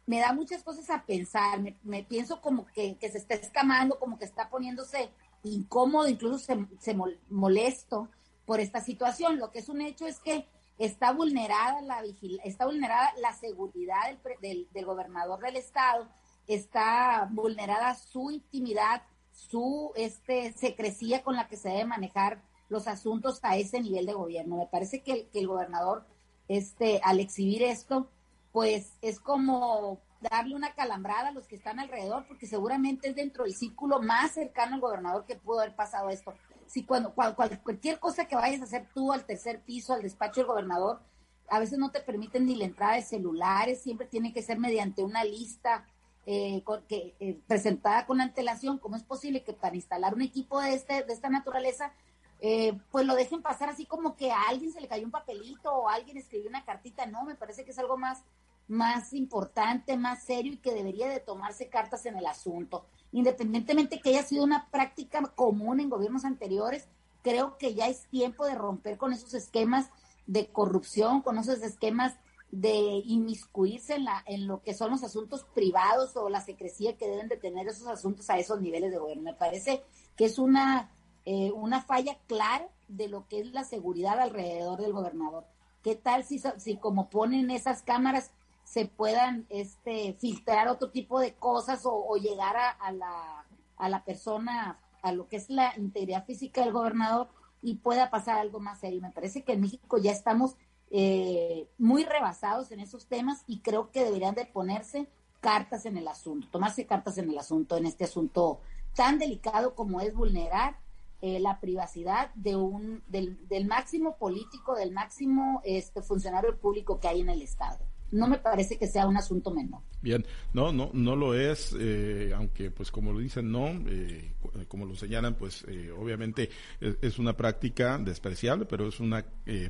me 0.09 0.21
da 0.21 0.33
muchas 0.33 0.63
cosas 0.63 0.89
a 0.89 1.05
pensar, 1.05 1.61
me, 1.83 2.03
pienso 2.03 2.41
como 2.41 2.65
que, 2.65 2.97
se 2.99 3.19
está 3.19 3.35
escamando, 3.35 3.99
como 3.99 4.19
que 4.19 4.25
está 4.25 4.49
poniéndose 4.49 5.11
incómodo, 5.43 6.09
incluso 6.09 6.39
se, 6.39 6.67
se 6.81 6.97
molesto 7.29 8.09
por 8.47 8.59
esta 8.61 8.81
situación. 8.81 9.39
Lo 9.39 9.51
que 9.51 9.59
es 9.59 9.69
un 9.69 9.83
hecho 9.83 10.07
es 10.07 10.19
que 10.21 10.47
está 10.79 11.13
vulnerada 11.13 11.83
la 11.83 12.03
está 12.45 12.65
vulnerada 12.65 13.13
la 13.21 13.35
seguridad 13.35 14.17
del, 14.41 14.69
del, 14.73 14.87
gobernador 14.87 15.41
del 15.41 15.57
estado, 15.57 16.09
está 16.47 17.29
vulnerada 17.31 17.95
su 17.95 18.31
intimidad, 18.31 19.03
su 19.33 19.93
este 19.97 20.53
secrecía 20.53 21.23
con 21.23 21.37
la 21.37 21.49
que 21.49 21.57
se 21.57 21.69
debe 21.69 21.85
manejar 21.85 22.43
los 22.69 22.87
asuntos 22.87 23.41
a 23.43 23.57
ese 23.57 23.81
nivel 23.81 24.07
de 24.07 24.13
gobierno. 24.13 24.57
Me 24.57 24.67
parece 24.67 25.03
que, 25.03 25.29
que 25.29 25.41
el 25.41 25.49
gobernador, 25.49 26.07
este, 26.49 27.01
al 27.03 27.19
exhibir 27.21 27.63
esto, 27.63 28.09
pues 28.53 28.93
es 29.03 29.21
como 29.21 30.01
darle 30.21 30.55
una 30.55 30.75
calambrada 30.75 31.29
a 31.29 31.33
los 31.33 31.47
que 31.47 31.57
están 31.57 31.79
alrededor, 31.79 32.27
porque 32.27 32.47
seguramente 32.47 33.09
es 33.09 33.15
dentro 33.15 33.45
del 33.45 33.55
círculo 33.55 34.01
más 34.01 34.33
cercano 34.33 34.75
al 34.75 34.81
gobernador 34.81 35.25
que 35.25 35.37
pudo 35.37 35.61
haber 35.61 35.75
pasado 35.75 36.11
esto. 36.11 36.35
Si 36.69 36.85
cuando 36.85 37.15
cualquier 37.15 37.99
cosa 37.99 38.27
que 38.27 38.37
vayas 38.37 38.61
a 38.61 38.65
hacer 38.65 38.87
tú 38.95 39.13
al 39.13 39.25
tercer 39.25 39.61
piso, 39.63 39.95
al 39.95 40.03
despacho 40.03 40.41
del 40.41 40.49
gobernador, 40.49 41.01
a 41.49 41.59
veces 41.59 41.79
no 41.79 41.91
te 41.91 42.01
permiten 42.01 42.47
ni 42.47 42.55
la 42.55 42.67
entrada 42.67 42.95
de 42.95 43.03
celulares, 43.03 43.83
siempre 43.83 44.07
tiene 44.07 44.33
que 44.33 44.43
ser 44.43 44.59
mediante 44.59 45.03
una 45.03 45.25
lista 45.25 45.87
eh, 46.27 46.63
que, 46.87 47.17
eh, 47.21 47.41
presentada 47.47 48.05
con 48.05 48.21
antelación. 48.21 48.79
¿Cómo 48.79 48.97
es 48.97 49.03
posible 49.03 49.43
que 49.43 49.55
para 49.55 49.77
instalar 49.77 50.15
un 50.15 50.21
equipo 50.21 50.61
de, 50.61 50.75
este, 50.75 51.03
de 51.03 51.13
esta 51.13 51.31
naturaleza, 51.31 51.95
eh, 52.41 52.79
pues 52.91 53.07
lo 53.07 53.15
dejen 53.15 53.41
pasar 53.41 53.71
así 53.71 53.87
como 53.87 54.15
que 54.15 54.31
a 54.31 54.43
alguien 54.49 54.71
se 54.71 54.81
le 54.81 54.89
cayó 54.89 55.07
un 55.07 55.11
papelito 55.11 55.75
o 55.75 55.89
alguien 55.89 56.19
escribió 56.19 56.51
una 56.51 56.67
cartita? 56.67 57.07
No, 57.07 57.25
me 57.25 57.35
parece 57.35 57.65
que 57.65 57.71
es 57.71 57.79
algo 57.79 57.97
más 57.97 58.25
más 58.69 59.15
importante, 59.15 59.97
más 59.97 60.23
serio 60.23 60.53
y 60.53 60.59
que 60.59 60.75
debería 60.75 61.09
de 61.09 61.21
tomarse 61.21 61.69
cartas 61.69 62.07
en 62.07 62.17
el 62.17 62.27
asunto. 62.27 62.85
Independientemente 63.13 64.01
que 64.01 64.11
haya 64.11 64.23
sido 64.23 64.45
una 64.45 64.69
práctica 64.71 65.23
común 65.35 65.81
en 65.81 65.89
gobiernos 65.89 66.25
anteriores, 66.25 66.87
creo 67.23 67.59
que 67.59 67.75
ya 67.75 67.89
es 67.89 68.07
tiempo 68.09 68.45
de 68.45 68.55
romper 68.55 68.99
con 68.99 69.13
esos 69.13 69.35
esquemas 69.35 69.91
de 70.27 70.49
corrupción, 70.49 71.23
con 71.23 71.39
esos 71.39 71.63
esquemas 71.63 72.15
de 72.51 73.03
inmiscuirse 73.05 73.95
en, 73.95 74.05
la, 74.05 74.23
en 74.27 74.47
lo 74.47 74.63
que 74.63 74.75
son 74.75 74.91
los 74.91 75.03
asuntos 75.03 75.45
privados 75.55 76.17
o 76.17 76.29
la 76.29 76.41
secrecía 76.41 76.97
que 76.97 77.09
deben 77.09 77.29
de 77.29 77.37
tener 77.37 77.69
esos 77.69 77.87
asuntos 77.89 78.31
a 78.31 78.39
esos 78.39 78.61
niveles 78.61 78.91
de 78.91 78.99
gobierno. 78.99 79.23
Me 79.23 79.35
parece 79.35 79.83
que 80.17 80.27
es 80.27 80.39
una, 80.39 80.91
eh, 81.25 81.51
una 81.53 81.83
falla 81.83 82.19
clara 82.27 82.69
de 82.89 83.09
lo 83.09 83.27
que 83.29 83.41
es 83.41 83.53
la 83.53 83.65
seguridad 83.65 84.19
alrededor 84.21 84.81
del 84.81 84.93
gobernador. 84.93 85.45
¿Qué 85.83 85.95
tal 85.95 86.25
si, 86.25 86.41
si 86.59 86.77
como 86.77 87.11
ponen 87.11 87.51
esas 87.51 87.83
cámaras 87.83 88.33
se 88.69 88.85
puedan 88.85 89.47
este, 89.49 90.13
filtrar 90.21 90.69
otro 90.69 90.91
tipo 90.91 91.21
de 91.21 91.33
cosas 91.33 91.81
o, 91.85 92.15
llegar 92.17 92.55
a, 92.57 92.93
la, 92.93 93.47
a 93.79 93.89
la 93.89 94.05
persona, 94.05 94.79
a 95.01 95.13
lo 95.13 95.27
que 95.27 95.37
es 95.37 95.49
la 95.49 95.73
integridad 95.79 96.27
física 96.27 96.61
del 96.61 96.75
gobernador 96.75 97.29
y 97.63 97.77
pueda 97.77 98.11
pasar 98.11 98.37
algo 98.37 98.61
más 98.61 98.81
serio. 98.81 99.01
Me 99.01 99.11
parece 99.11 99.43
que 99.43 99.55
en 99.55 99.63
México 99.63 99.97
ya 99.97 100.13
estamos 100.13 100.57
eh, 100.91 101.67
muy 101.79 102.05
rebasados 102.05 102.71
en 102.71 102.81
esos 102.81 103.07
temas 103.07 103.43
y 103.47 103.61
creo 103.61 103.91
que 103.91 104.05
deberían 104.05 104.35
de 104.35 104.45
ponerse 104.45 105.09
cartas 105.41 105.87
en 105.87 105.97
el 105.97 106.07
asunto, 106.07 106.49
tomarse 106.51 106.85
cartas 106.85 107.17
en 107.17 107.31
el 107.31 107.39
asunto, 107.39 107.79
en 107.79 107.87
este 107.87 108.05
asunto 108.05 108.61
tan 108.95 109.19
delicado 109.19 109.75
como 109.75 110.03
es 110.03 110.13
vulnerar 110.13 110.77
eh, 111.23 111.41
la 111.41 111.59
privacidad 111.59 112.35
de 112.35 112.57
un, 112.57 113.03
del, 113.09 113.49
del, 113.49 113.67
máximo 113.67 114.17
político, 114.17 114.75
del 114.75 114.93
máximo 114.93 115.63
este, 115.65 116.03
funcionario 116.03 116.59
público 116.59 117.01
que 117.01 117.09
hay 117.09 117.23
en 117.23 117.31
el 117.31 117.41
Estado 117.41 117.79
no 118.11 118.27
me 118.27 118.39
parece 118.39 118.79
que 118.79 118.87
sea 118.87 119.07
un 119.07 119.17
asunto 119.17 119.51
menor. 119.51 119.81
Bien, 120.01 120.25
no, 120.53 120.73
no, 120.73 120.91
no 120.93 121.17
lo 121.17 121.35
es, 121.35 121.75
eh, 121.79 122.33
aunque 122.35 122.71
pues 122.71 122.91
como 122.91 123.13
lo 123.13 123.19
dicen, 123.19 123.51
no, 123.51 123.69
eh, 123.87 124.33
como 124.69 124.87
lo 124.87 124.95
señalan, 124.95 125.35
pues 125.35 125.65
eh, 125.69 125.91
obviamente 125.91 126.49
es, 126.81 126.97
es, 127.03 127.19
una 127.19 127.37
práctica 127.37 127.99
despreciable, 127.99 128.65
pero 128.65 128.89
es 128.89 129.01
una 129.01 129.25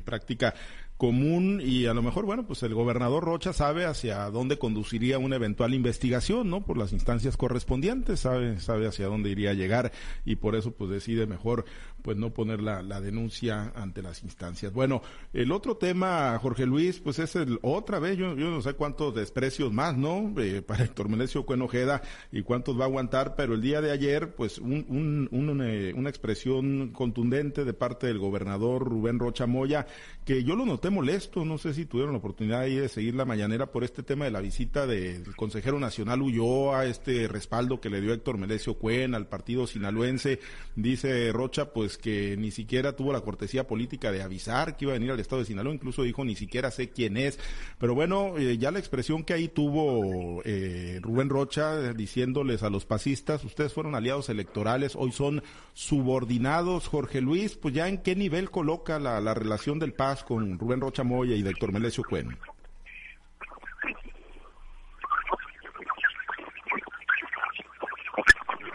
práctica 0.05 0.53
común 0.99 1.61
y 1.63 1.85
a 1.85 1.93
lo 1.93 2.03
mejor, 2.03 2.25
bueno, 2.25 2.45
pues 2.45 2.61
el 2.61 2.73
gobernador 2.73 3.23
Rocha 3.23 3.53
sabe 3.53 3.85
hacia 3.85 4.29
dónde 4.31 4.59
conduciría 4.59 5.17
una 5.17 5.37
eventual 5.37 5.73
investigación, 5.73 6.49
¿no? 6.49 6.65
Por 6.65 6.77
las 6.77 6.91
instancias 6.91 7.37
correspondientes, 7.37 8.19
sabe, 8.19 8.59
sabe 8.59 8.85
hacia 8.85 9.07
dónde 9.07 9.29
iría 9.29 9.51
a 9.51 9.53
llegar 9.53 9.93
y 10.25 10.35
por 10.35 10.57
eso 10.57 10.71
pues 10.71 10.91
decide 10.91 11.25
mejor 11.25 11.63
pues 12.01 12.17
no 12.17 12.33
poner 12.33 12.61
la, 12.61 12.81
la 12.81 12.99
denuncia 12.99 13.71
ante 13.75 14.01
las 14.01 14.23
instancias. 14.23 14.73
Bueno, 14.73 15.01
el 15.31 15.53
otro 15.53 15.77
tema, 15.77 16.37
Jorge 16.41 16.65
Luis, 16.65 16.99
pues 16.99 17.17
es 17.19 17.33
el 17.37 17.59
otra 17.61 17.99
vez, 17.99 18.17
yo, 18.17 18.35
yo 18.35 18.49
no 18.49 18.61
sé 18.61 18.73
cuántos 18.73 19.15
desprecios 19.15 19.71
más, 19.71 19.95
¿no? 19.97 20.33
Eh, 20.37 20.61
para 20.67 20.83
Héctor 20.83 21.07
Melesio 21.07 21.45
Cuenojeda 21.45 22.01
y 22.29 22.41
cuántos 22.41 22.77
va 22.77 22.83
a 22.83 22.87
aguantar, 22.87 23.35
pero 23.37 23.53
el 23.53 23.61
día 23.61 23.79
de 23.79 23.91
ayer, 23.91 24.35
pues 24.35 24.57
un, 24.57 24.85
un, 24.89 25.29
un, 25.31 25.61
eh, 25.63 25.93
una 25.95 26.09
expresión 26.09 26.89
contundente 26.89 27.63
de 27.63 27.73
parte 27.73 28.07
del 28.07 28.19
gobernador 28.19 28.83
Rubén 28.83 29.17
Rocha 29.17 29.45
Moya, 29.45 29.87
que 30.25 30.43
yo 30.43 30.57
lo 30.57 30.65
noté 30.65 30.88
molesto, 30.89 31.45
no 31.45 31.57
sé 31.57 31.73
si 31.73 31.85
tuvieron 31.85 32.13
la 32.13 32.19
oportunidad 32.19 32.61
ahí 32.61 32.75
de 32.75 32.89
seguir 32.89 33.15
la 33.15 33.25
mañanera 33.25 33.71
por 33.71 33.83
este 33.83 34.03
tema 34.03 34.25
de 34.25 34.31
la 34.31 34.41
visita 34.41 34.87
del 34.87 35.35
consejero 35.35 35.79
nacional 35.79 36.21
Ulloa, 36.21 36.85
este 36.85 37.27
respaldo 37.27 37.79
que 37.79 37.89
le 37.89 38.01
dio 38.01 38.13
Héctor 38.13 38.37
Melesio 38.37 38.77
Cuen 38.77 39.15
al 39.15 39.27
partido 39.27 39.67
sinaloense, 39.67 40.39
dice 40.75 41.31
Rocha 41.31 41.73
pues 41.73 41.97
que 41.97 42.35
ni 42.37 42.51
siquiera 42.51 42.95
tuvo 42.95 43.13
la 43.13 43.21
cortesía 43.21 43.67
política 43.67 44.11
de 44.11 44.21
avisar 44.21 44.77
que 44.77 44.85
iba 44.85 44.93
a 44.93 44.97
venir 44.97 45.11
al 45.11 45.19
estado 45.19 45.41
de 45.41 45.47
Sinaloa, 45.47 45.73
incluso 45.73 46.03
dijo 46.03 46.23
ni 46.25 46.35
siquiera 46.35 46.71
sé 46.71 46.89
quién 46.89 47.17
es, 47.17 47.39
pero 47.77 47.95
bueno, 47.95 48.37
eh, 48.37 48.57
ya 48.57 48.71
la 48.71 48.79
expresión 48.79 49.23
que 49.23 49.33
ahí 49.33 49.47
tuvo 49.47 50.41
eh, 50.45 50.99
Rubén 51.01 51.29
Rocha 51.29 51.93
diciéndoles 51.93 52.63
a 52.63 52.69
los 52.69 52.85
pasistas, 52.85 53.43
ustedes 53.43 53.73
fueron 53.73 53.95
aliados 53.95 54.29
electorales, 54.29 54.95
hoy 54.95 55.11
son 55.11 55.43
subordinados, 55.73 56.87
Jorge 56.87 57.21
Luis, 57.21 57.55
pues 57.55 57.73
ya 57.73 57.87
en 57.87 57.99
qué 57.99 58.15
nivel 58.15 58.51
coloca 58.51 58.99
la, 58.99 59.21
la 59.21 59.33
relación 59.33 59.79
del 59.79 59.93
Paz 59.93 60.23
con 60.23 60.59
Rubén 60.59 60.78
Rocha 60.81 61.03
Moya 61.03 61.35
y 61.35 61.47
Héctor 61.47 61.71
Melesio 61.71 62.03
Cuen. 62.03 62.37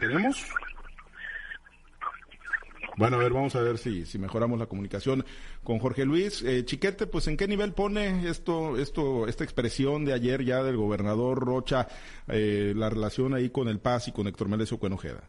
¿Tenemos? 0.00 0.46
Bueno, 2.96 3.16
a 3.16 3.18
ver, 3.20 3.32
vamos 3.32 3.56
a 3.56 3.60
ver 3.60 3.78
si, 3.78 4.06
si 4.06 4.18
mejoramos 4.18 4.58
la 4.58 4.66
comunicación 4.66 5.24
con 5.64 5.78
Jorge 5.78 6.04
Luis. 6.04 6.42
Eh, 6.42 6.64
Chiquete, 6.64 7.06
pues 7.06 7.26
¿en 7.26 7.36
qué 7.36 7.48
nivel 7.48 7.72
pone 7.72 8.28
esto, 8.28 8.76
esto, 8.76 9.26
esta 9.26 9.42
expresión 9.42 10.04
de 10.04 10.12
ayer 10.12 10.44
ya 10.44 10.62
del 10.62 10.76
gobernador 10.76 11.38
Rocha, 11.44 11.88
eh, 12.28 12.72
la 12.76 12.90
relación 12.90 13.34
ahí 13.34 13.50
con 13.50 13.68
el 13.68 13.80
Paz 13.80 14.08
y 14.08 14.12
con 14.12 14.28
Héctor 14.28 14.48
Melesio 14.48 14.78
Cuenojeda? 14.78 15.28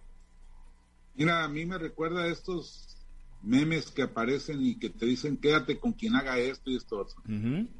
Mira, 1.15 1.43
a 1.43 1.47
mí 1.47 1.65
me 1.65 1.77
recuerda 1.77 2.27
estos 2.27 2.94
memes 3.45 3.91
que 3.91 4.01
aparecen 4.01 4.65
y 4.65 4.75
que 4.75 4.89
te 4.89 5.05
dicen 5.05 5.37
quédate 5.37 5.79
con 5.79 5.93
quien 5.93 6.15
haga 6.15 6.37
esto 6.37 6.69
y 6.69 6.75
esto 6.75 6.99
otro. 6.99 7.21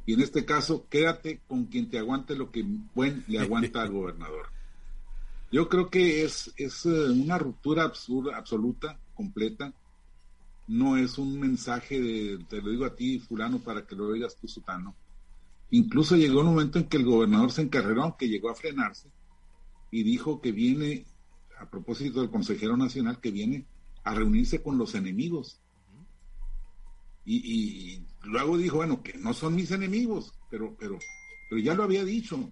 Y 0.06 0.14
en 0.14 0.22
este 0.22 0.46
caso, 0.46 0.88
quédate 0.90 1.42
con 1.48 1.66
quien 1.66 1.90
te 1.90 1.98
aguante 1.98 2.36
lo 2.36 2.52
que 2.52 2.64
buen 2.94 3.24
le 3.28 3.40
aguanta 3.40 3.82
al 3.82 3.92
gobernador. 3.92 4.48
Yo 5.52 5.70
creo 5.70 5.90
que 5.90 6.24
es, 6.24 6.54
es 6.58 6.86
eh, 6.86 7.10
una 7.10 7.38
ruptura 7.38 7.84
absurda, 7.84 8.38
absoluta, 8.38 9.00
completa. 9.14 9.74
No 10.68 10.98
es 10.98 11.18
un 11.18 11.40
mensaje 11.40 12.00
de, 12.00 12.44
te 12.50 12.62
lo 12.62 12.72
digo 12.72 12.86
a 12.86 12.96
ti, 12.96 13.20
fulano, 13.20 13.60
para 13.60 13.86
que 13.86 13.96
lo 13.96 14.08
oigas 14.08 14.36
tú, 14.36 14.48
sutano. 14.48 14.96
Incluso 15.72 16.16
llegó 16.16 16.42
un 16.42 16.48
momento 16.48 16.80
en 16.80 16.86
que 16.86 16.98
el 16.98 17.06
gobernador 17.06 17.52
se 17.52 17.62
encarreró, 17.62 18.04
aunque 18.04 18.28
llegó 18.28 18.50
a 18.50 18.56
frenarse, 18.56 19.10
y 19.92 20.04
dijo 20.04 20.42
que 20.42 20.52
viene, 20.52 21.06
a 21.60 21.70
propósito 21.70 22.22
del 22.22 22.32
consejero 22.32 22.76
nacional, 22.76 23.20
que 23.20 23.32
viene 23.32 23.66
a 24.06 24.14
reunirse 24.14 24.62
con 24.62 24.78
los 24.78 24.96
enemigos. 24.96 25.60
Y, 27.26 28.04
luego 28.24 28.58
dijo, 28.58 28.78
bueno, 28.78 29.02
que 29.02 29.18
no 29.18 29.34
son 29.34 29.56
mis 29.56 29.72
enemigos, 29.72 30.32
pero, 30.50 30.76
pero, 30.80 31.00
pero 31.50 31.62
ya 31.62 31.74
lo 31.74 31.84
había 31.84 32.06
dicho. 32.06 32.52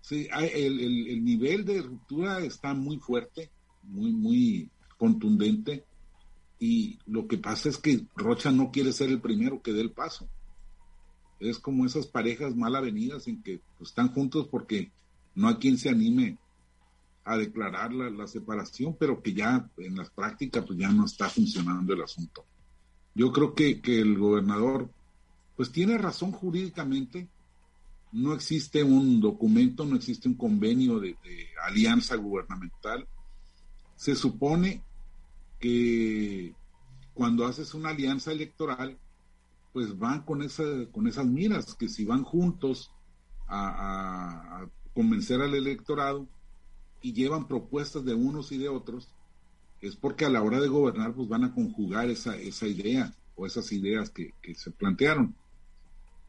Sí, 0.00 0.28
el, 0.32 0.80
el, 1.08 1.24
nivel 1.24 1.64
de 1.64 1.82
ruptura 1.82 2.40
está 2.40 2.74
muy 2.74 2.98
fuerte, 2.98 3.50
muy, 3.84 4.12
muy 4.12 4.70
contundente. 4.98 5.84
Y 6.58 6.98
lo 7.06 7.28
que 7.28 7.38
pasa 7.38 7.68
es 7.68 7.78
que 7.78 8.04
Rocha 8.16 8.50
no 8.50 8.72
quiere 8.72 8.92
ser 8.92 9.10
el 9.10 9.20
primero 9.20 9.62
que 9.62 9.72
dé 9.72 9.82
el 9.82 9.92
paso. 9.92 10.28
Es 11.38 11.60
como 11.60 11.86
esas 11.86 12.06
parejas 12.06 12.56
mal 12.56 12.74
avenidas 12.74 13.28
en 13.28 13.40
que 13.42 13.60
pues, 13.78 13.90
están 13.90 14.12
juntos 14.12 14.48
porque 14.48 14.90
no 15.36 15.48
hay 15.48 15.56
quien 15.56 15.78
se 15.78 15.90
anime 15.90 16.38
a 17.26 17.36
declarar 17.36 17.92
la, 17.92 18.26
separación, 18.28 18.96
pero 18.98 19.20
que 19.20 19.34
ya 19.34 19.68
en 19.78 19.96
las 19.96 20.10
prácticas 20.10 20.64
pues 20.64 20.78
ya 20.78 20.88
no 20.90 21.04
está 21.04 21.28
funcionando 21.28 21.92
el 21.92 22.02
asunto. 22.02 22.46
Yo 23.16 23.32
creo 23.32 23.52
que, 23.52 23.80
el 23.84 24.16
gobernador 24.16 24.88
pues 25.56 25.72
tiene 25.72 25.98
razón 25.98 26.30
jurídicamente, 26.30 27.28
no 28.12 28.32
existe 28.32 28.84
un 28.84 29.20
documento, 29.20 29.84
no 29.84 29.96
existe 29.96 30.28
un 30.28 30.36
convenio 30.36 31.00
de, 31.00 31.16
alianza 31.64 32.14
gubernamental. 32.14 33.08
Se 33.96 34.14
supone 34.14 34.84
que 35.58 36.54
cuando 37.12 37.44
haces 37.44 37.74
una 37.74 37.88
alianza 37.88 38.30
electoral, 38.30 38.96
pues 39.72 39.98
van 39.98 40.22
con, 40.22 40.42
esa, 40.42 40.62
con 40.92 41.08
esas 41.08 41.26
miras, 41.26 41.74
que 41.74 41.88
si 41.88 42.04
van 42.04 42.22
juntos 42.22 42.92
a 43.48 44.64
convencer 44.94 45.40
al 45.40 45.54
electorado, 45.54 46.28
y 47.02 47.12
llevan 47.12 47.46
propuestas 47.46 48.04
de 48.04 48.14
unos 48.14 48.52
y 48.52 48.58
de 48.58 48.68
otros, 48.68 49.08
es 49.80 49.96
porque 49.96 50.24
a 50.24 50.30
la 50.30 50.42
hora 50.42 50.60
de 50.60 50.68
gobernar 50.68 51.14
pues 51.14 51.28
van 51.28 51.44
a 51.44 51.54
conjugar 51.54 52.08
esa, 52.10 52.36
esa 52.36 52.66
idea 52.66 53.14
o 53.36 53.46
esas 53.46 53.70
ideas 53.72 54.10
que, 54.10 54.32
se 54.54 54.70
plantearon. 54.70 55.34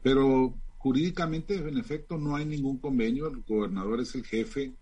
Pero 0.02 0.54
jurídicamente, 0.76 1.56
en 1.56 1.78
efecto, 1.78 2.18
no 2.18 2.36
hay 2.36 2.44
ningún 2.44 2.78
convenio. 2.78 3.28
El 3.28 3.42
gobernador 3.42 4.00
es 4.00 4.14
el 4.14 4.24
jefe 4.24 4.74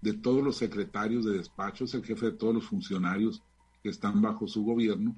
de 0.00 0.14
todos 0.14 0.42
los 0.42 0.56
secretarios 0.56 1.24
de 1.24 1.36
despacho, 1.36 1.84
es 1.84 1.94
el 1.94 2.04
jefe 2.04 2.26
de 2.26 2.32
todos 2.32 2.54
los 2.54 2.64
funcionarios 2.64 3.42
que 3.82 3.90
están 3.90 4.20
bajo 4.22 4.48
su 4.48 4.64
gobierno. 4.64 5.14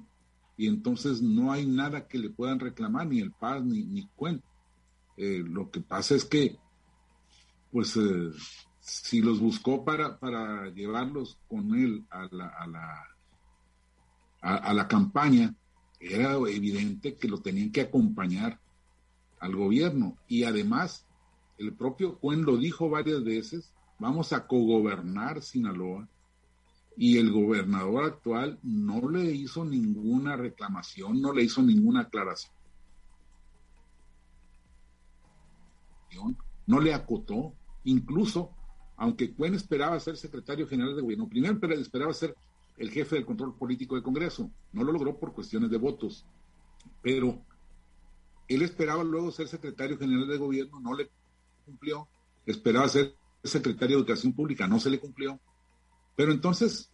Y 0.57 0.67
entonces 0.67 1.21
no 1.21 1.51
hay 1.51 1.65
nada 1.65 2.07
que 2.07 2.17
le 2.17 2.29
puedan 2.29 2.59
reclamar, 2.59 3.07
ni 3.07 3.21
el 3.21 3.31
paz, 3.31 3.63
ni, 3.63 3.85
ni 3.85 4.07
cuento. 4.15 4.45
Eh, 5.15 5.43
lo 5.45 5.71
que 5.71 5.79
pasa 5.79 6.15
es 6.15 6.25
que, 6.25 6.57
pues, 7.71 7.95
eh, 7.95 8.31
si 8.89 9.21
los 9.21 9.39
buscó 9.39 9.85
para, 9.85 10.17
para 10.17 10.69
llevarlos 10.71 11.37
con 11.47 11.75
él 11.75 12.05
a 12.09 12.27
la, 12.31 12.47
a 12.47 12.67
la, 12.67 13.07
a, 14.41 14.73
la 14.73 14.87
campaña, 14.87 15.53
era 15.99 16.33
evidente 16.33 17.15
que 17.15 17.27
lo 17.27 17.39
tenían 17.39 17.71
que 17.71 17.81
acompañar 17.81 18.59
al 19.39 19.55
gobierno. 19.55 20.17
Y 20.27 20.43
además, 20.43 21.05
el 21.57 21.73
propio 21.73 22.17
Cuen 22.17 22.43
lo 22.43 22.57
dijo 22.57 22.89
varias 22.89 23.23
veces, 23.23 23.71
vamos 23.99 24.33
a 24.33 24.47
cogobernar 24.47 25.41
Sinaloa. 25.41 26.07
Y 26.97 27.17
el 27.17 27.31
gobernador 27.31 28.05
actual 28.05 28.59
no 28.63 29.09
le 29.09 29.31
hizo 29.31 29.63
ninguna 29.63 30.35
reclamación, 30.35 31.21
no 31.21 31.31
le 31.31 31.43
hizo 31.43 31.61
ninguna 31.61 32.01
aclaración. 32.01 32.51
No 36.65 36.81
le 36.81 36.93
acotó. 36.93 37.53
Incluso 37.85 38.51
aunque 38.99 39.33
Cuen 39.33 39.55
esperaba 39.55 39.99
ser 39.99 40.17
secretario 40.17 40.67
general 40.67 40.93
de 40.95 41.01
gobierno, 41.01 41.29
primero 41.29 41.57
esperaba 41.73 42.13
ser 42.13 42.35
el 42.77 42.91
jefe 42.91 43.15
del 43.15 43.25
control 43.25 43.55
político 43.55 43.95
del 43.95 44.03
Congreso, 44.03 44.51
no 44.73 44.83
lo 44.83 44.91
logró 44.91 45.17
por 45.17 45.33
cuestiones 45.33 45.69
de 45.69 45.77
votos, 45.77 46.25
pero 47.01 47.41
él 48.49 48.61
esperaba 48.61 49.03
luego 49.03 49.31
ser 49.31 49.47
secretario 49.47 49.97
general 49.97 50.27
de 50.27 50.37
gobierno, 50.37 50.81
no 50.81 50.93
le 50.93 51.09
cumplió, 51.65 52.09
esperaba 52.45 52.89
ser 52.89 53.15
secretario 53.41 53.95
de 53.95 54.01
Educación 54.01 54.33
Pública, 54.33 54.67
no 54.67 54.81
se 54.81 54.89
le 54.89 54.99
cumplió, 54.99 55.39
pero 56.17 56.33
entonces 56.33 56.91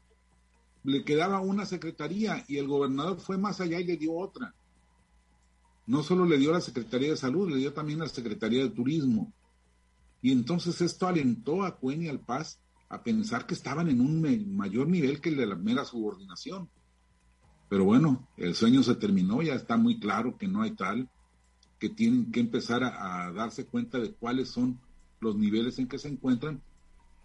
le 0.84 1.04
quedaba 1.04 1.40
una 1.40 1.66
secretaría 1.66 2.46
y 2.48 2.58
el 2.58 2.68
gobernador 2.68 3.20
fue 3.20 3.40
más 3.40 3.60
allá 3.62 3.80
y 3.80 3.84
le 3.84 3.98
dio 3.98 4.14
otra. 4.14 4.54
No 5.88 6.04
solo 6.04 6.26
le 6.26 6.38
dio 6.38 6.52
la 6.52 6.62
Secretaría 6.62 7.10
de 7.10 7.18
Salud, 7.18 7.50
le 7.50 7.58
dio 7.58 7.74
también 7.74 8.00
la 8.00 8.08
Secretaría 8.08 8.64
de 8.64 8.70
Turismo. 8.70 9.34
Y 10.22 10.32
entonces 10.32 10.82
esto 10.82 11.08
alentó 11.08 11.64
a 11.64 11.78
Cuen 11.78 12.02
y 12.02 12.08
al 12.08 12.20
Paz 12.20 12.60
a 12.90 13.04
pensar 13.04 13.46
que 13.46 13.54
estaban 13.54 13.90
en 13.90 14.02
un 14.02 14.22
mayor 14.56 14.88
nivel 14.88 15.22
que 15.22 15.30
el 15.30 15.38
de 15.38 15.48
la 15.48 15.56
mera 15.56 15.86
subordinación. 15.86 16.70
Pero 17.70 17.86
bueno, 17.86 18.28
el 18.38 18.56
sueño 18.56 18.84
se 18.84 18.96
terminó, 18.96 19.42
ya 19.42 19.56
está 19.56 19.78
muy 19.78 20.00
claro 20.00 20.38
que 20.38 20.48
no 20.48 20.62
hay 20.62 20.72
tal. 20.72 21.10
que 21.80 21.90
tienen 21.90 22.32
que 22.32 22.40
empezar 22.40 22.84
a, 22.84 23.32
darse 23.34 23.66
cuenta 23.66 24.00
de 24.00 24.14
cuáles 24.14 24.50
son 24.50 24.80
los 25.20 25.36
niveles 25.36 25.78
en 25.78 25.88
que 25.88 26.00
se 26.00 26.08
encuentran 26.08 26.62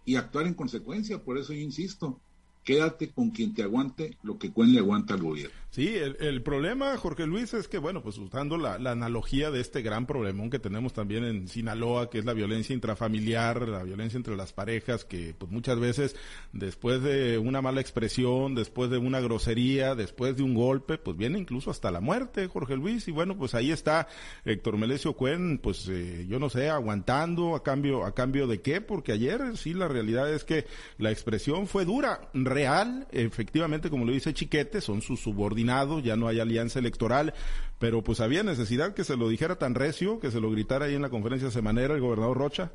y 0.03 0.15
actuar 0.15 0.45
en 0.45 0.53
consecuencia. 0.53 1.23
Por 1.23 1.37
eso 1.37 1.53
yo 1.53 1.59
insisto, 1.59 2.19
quédate 2.63 3.09
con 3.09 3.31
quien 3.31 3.53
te 3.53 3.63
aguante 3.63 4.17
lo 4.23 4.37
que 4.37 4.51
Cuen 4.51 4.73
le 4.73 4.79
aguanta 4.79 5.13
al 5.13 5.21
gobierno. 5.21 5.61
Sí, 5.71 5.95
el, 5.95 6.43
problema, 6.43 6.97
Jorge 6.97 7.25
Luis, 7.25 7.53
es 7.53 7.69
que, 7.69 7.77
bueno, 7.77 8.03
pues 8.03 8.17
usando 8.17 8.57
la, 8.57 8.73
analogía 8.73 9.51
de 9.51 9.61
este 9.61 9.81
gran 9.81 10.05
problemón 10.05 10.49
que 10.49 10.59
tenemos 10.59 10.91
también 10.91 11.23
en 11.23 11.47
Sinaloa, 11.47 12.09
que 12.09 12.19
es 12.19 12.25
la 12.25 12.33
violencia 12.33 12.73
intrafamiliar, 12.73 13.69
la 13.69 13.81
violencia 13.81 14.17
entre 14.17 14.35
las 14.35 14.51
parejas, 14.51 15.05
que 15.05 15.33
pues 15.33 15.49
muchas 15.49 15.79
veces 15.79 16.17
después 16.51 17.01
de 17.01 17.37
una 17.37 17.61
mala 17.61 17.79
expresión, 17.79 18.53
después 18.53 18.89
de 18.89 18.97
una 18.97 19.21
grosería, 19.21 19.95
después 19.95 20.35
de 20.35 20.43
un 20.43 20.55
golpe, 20.55 20.97
pues 20.97 21.15
viene 21.15 21.39
incluso 21.39 21.71
hasta 21.71 21.89
la 21.89 22.01
muerte, 22.01 22.49
Jorge 22.49 22.75
Luis, 22.75 23.07
y 23.07 23.11
bueno, 23.11 23.37
pues 23.37 23.55
ahí 23.55 23.71
está 23.71 24.09
Héctor 24.43 24.77
Melesio 24.77 25.13
Cuen, 25.13 25.57
pues 25.57 25.87
eh, 25.87 26.25
yo 26.27 26.37
no 26.37 26.49
sé, 26.49 26.69
aguantando 26.69 27.55
a 27.55 27.63
cambio, 27.63 28.03
a 28.03 28.13
cambio 28.13 28.45
de 28.45 28.59
qué, 28.59 28.81
porque 28.81 29.13
ayer 29.13 29.55
sí 29.55 29.73
la 29.73 29.87
realidad 29.87 30.29
es 30.33 30.43
que 30.43 30.65
la 30.97 31.11
expresión 31.11 31.67
fue 31.67 31.85
dura, 31.85 32.29
real, 32.53 33.07
efectivamente, 33.11 33.89
como 33.89 34.05
lo 34.05 34.11
dice 34.11 34.33
Chiquete, 34.33 34.81
son 34.81 35.01
sus 35.01 35.19
subordinados 35.19 36.03
ya 36.03 36.15
no 36.15 36.27
hay 36.27 36.39
alianza 36.39 36.79
electoral, 36.79 37.33
pero 37.79 38.03
pues 38.03 38.21
había 38.21 38.43
necesidad 38.43 38.93
que 38.93 39.03
se 39.03 39.17
lo 39.17 39.29
dijera 39.29 39.55
tan 39.55 39.75
recio, 39.75 40.19
que 40.19 40.31
se 40.31 40.39
lo 40.39 40.51
gritara 40.51 40.85
ahí 40.85 40.95
en 40.95 41.01
la 41.01 41.09
conferencia 41.09 41.49
semanera 41.49 41.93
el 41.93 42.01
gobernador 42.01 42.37
Rocha. 42.37 42.71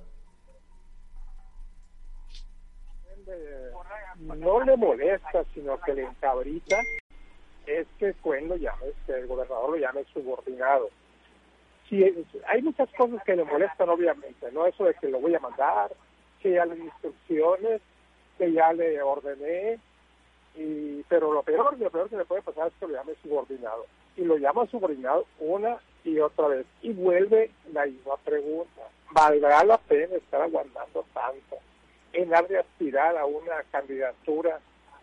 No 4.19 4.65
le 4.65 4.77
molesta, 4.77 5.45
sino 5.55 5.79
que 5.81 5.95
le 5.95 6.03
encabrita 6.05 6.81
es 7.67 7.87
que 7.99 8.15
Cuen 8.15 8.49
lo 8.49 8.57
que 8.57 9.13
el 9.13 9.27
gobernador 9.27 9.71
lo 9.71 9.77
llame 9.77 10.05
subordinado. 10.13 10.89
Sí, 11.89 12.03
hay 12.49 12.63
muchas 12.63 12.89
cosas 12.97 13.23
que 13.25 13.37
le 13.37 13.45
molestan, 13.45 13.89
obviamente, 13.89 14.51
¿no? 14.53 14.67
Eso 14.67 14.85
de 14.85 14.95
que 14.95 15.09
lo 15.09 15.21
voy 15.21 15.35
a 15.35 15.41
mandar, 15.41 15.93
que 16.41 16.53
ya 16.55 16.65
le 16.65 16.77
instrucciones, 16.79 17.81
que 18.39 18.53
ya 18.53 18.73
le 18.73 19.01
ordené, 19.03 19.79
y, 20.55 21.03
pero 21.09 21.33
lo 21.33 21.43
peor, 21.43 21.79
lo 21.79 21.91
peor 21.91 22.09
que 22.09 22.17
le 22.17 22.25
puede 22.25 22.43
pasar 22.43 22.69
es 22.69 22.75
que 22.81 22.87
lo 22.87 22.95
llame 22.95 23.15
subordinado. 23.23 23.87
Y 24.17 24.25
lo 24.25 24.37
llama 24.39 24.67
subordinado 24.67 25.27
una 25.39 25.79
y 26.05 26.19
otra 26.19 26.49
vez. 26.49 26.67
Y 26.83 26.93
vuelve 26.93 27.51
la 27.73 27.87
misma 27.87 28.17
pregunta. 28.19 28.83
¿Valdrá 29.13 29.65
la 29.65 29.79
pena 29.79 30.17
estar 30.17 30.41
aguantando 30.41 31.05
tanto 31.13 31.57
en 32.13 32.31
dar 32.31 32.49
de 32.49 32.59
aspirar 32.59 33.17
a 33.17 33.27
una 33.27 33.63
candidatura 33.71 34.59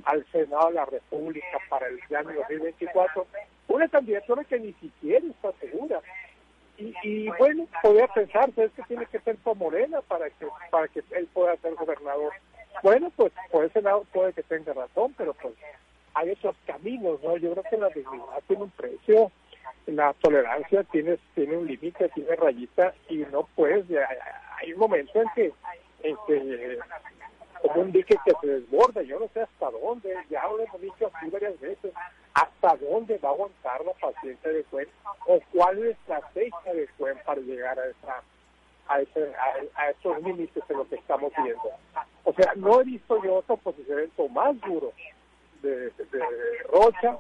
al 0.06 0.26
Senado 0.32 0.70
de 0.70 0.74
la 0.74 0.86
República 0.86 1.60
para 1.70 1.88
el 1.88 2.00
año 2.16 2.34
2024? 2.40 3.28
Una 3.68 3.88
candidatura 3.88 4.44
que 4.44 4.60
ni 4.60 4.74
siquiera 4.74 5.26
está 5.26 5.52
segura. 5.60 6.02
Y, 6.78 6.94
y 7.04 7.30
bueno, 7.38 7.68
podría 7.84 8.08
pensarse, 8.08 8.64
es 8.64 8.72
que 8.72 8.82
tiene 8.84 9.06
que 9.06 9.20
ser 9.20 9.36
por 9.38 9.58
para 10.08 10.30
que, 10.32 10.48
para 10.72 10.88
que 10.88 11.04
él 11.12 11.30
pueda 11.32 11.56
ser 11.58 11.76
gobernador 11.76 12.34
bueno, 12.82 13.12
pues 13.16 13.32
por 13.52 13.66
ese 13.66 13.82
lado 13.82 14.06
puede 14.12 14.34
que 14.34 14.44
tenga 14.44 14.74
razón, 14.74 15.14
pero 15.18 15.34
pues 15.34 15.54
hay 16.16 16.32
esos 16.32 16.56
caminos, 16.66 17.22
¿no? 17.24 17.38
Yo 17.38 17.52
creo 17.52 17.64
que 17.70 17.78
la 17.78 17.90
dignidad 17.90 18.42
tiene 18.48 18.64
un 18.64 18.72
precio, 18.72 19.32
la 19.88 20.14
tolerancia 20.14 20.84
tiene, 20.86 21.18
tiene 21.36 21.58
un 21.58 21.68
límite, 21.68 22.10
tiene 22.10 22.36
rayita 22.36 22.94
y 23.10 23.18
no 23.32 23.48
puedes, 23.56 23.86
hay 24.58 24.74
un 24.74 24.80
momento 24.80 25.22
en 25.22 25.28
que, 25.36 25.54
en 26.04 26.18
que 26.28 26.80
como 27.62 27.82
un 27.82 27.92
dique 27.92 28.16
que 28.26 28.32
se 28.42 28.48
desborda, 28.48 29.02
yo 29.04 29.20
no 29.20 29.28
sé 29.34 29.42
hasta 29.42 29.72
dónde, 29.72 30.14
ya 30.30 30.44
lo 30.48 30.60
hemos 30.60 30.82
dicho 30.82 31.10
así 31.14 31.30
varias 31.30 31.60
veces, 31.60 31.94
hasta 32.34 32.76
dónde 32.76 33.18
va 33.20 33.30
a 33.30 33.32
aguantar 33.32 33.86
la 33.86 33.94
paciencia 33.94 34.52
de 34.52 34.64
Cuen 34.66 34.88
o 35.28 35.40
cuál 35.54 35.78
es 35.78 35.84
la 36.08 36.18
estrategia 36.18 36.74
de 36.74 36.88
Cuen 36.98 37.18
para 37.26 37.40
llegar 37.40 37.80
a 37.80 37.86
esa 37.86 38.22
a, 38.88 39.02
ese, 39.02 39.34
a, 39.76 39.90
esos 39.90 40.22
límites 40.22 40.64
en 40.70 40.78
lo 40.78 40.88
que 40.88 40.96
estamos 40.96 41.32
viendo. 41.44 41.70
O 42.24 42.34
sea, 42.34 42.54
no 42.56 42.82
he 42.82 42.84
visto 42.84 43.24
yo 43.24 43.36
otro 43.36 43.58
posicionamiento 43.58 44.28
más 44.30 44.60
duro 44.62 44.92
de, 45.62 45.92
Rocha 46.70 47.18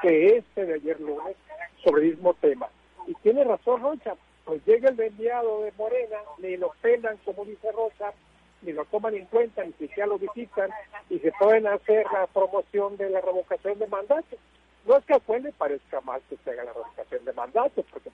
que 0.00 0.36
este 0.38 0.64
de 0.64 0.74
ayer 0.74 1.00
lunes 1.00 1.36
sobre 1.84 2.04
el 2.04 2.10
mismo 2.12 2.34
tema. 2.34 2.68
Y 3.06 3.14
tiene 3.16 3.44
razón 3.44 3.82
Rocha, 3.82 4.14
pues 4.44 4.64
llega 4.64 4.90
el 4.90 5.00
enviado 5.00 5.62
de 5.62 5.72
Morena, 5.72 6.18
ni 6.38 6.56
lo 6.56 6.72
penan 6.80 7.16
como 7.24 7.44
dice 7.44 7.70
Rocha, 7.72 8.12
ni 8.62 8.72
lo 8.72 8.84
toman 8.86 9.14
en 9.14 9.26
cuenta, 9.26 9.64
ni 9.64 9.72
siquiera 9.72 10.06
lo 10.06 10.18
visitan, 10.18 10.70
y 11.10 11.18
se 11.18 11.32
pueden 11.32 11.66
hacer 11.66 12.06
la 12.12 12.26
promoción 12.28 12.96
de 12.96 13.10
la 13.10 13.20
revocación 13.20 13.78
de 13.78 13.86
mandato. 13.86 14.36
No 14.86 14.96
es 14.96 15.04
que 15.04 15.14
a 15.14 15.20
Juan 15.20 15.42
le 15.44 15.52
parezca 15.52 16.00
mal 16.00 16.20
que 16.28 16.36
se 16.38 16.50
haga 16.50 16.64
la 16.64 16.72
revocación 16.72 17.24
de 17.24 17.32
mandato, 17.32 17.84
porque 17.90 18.10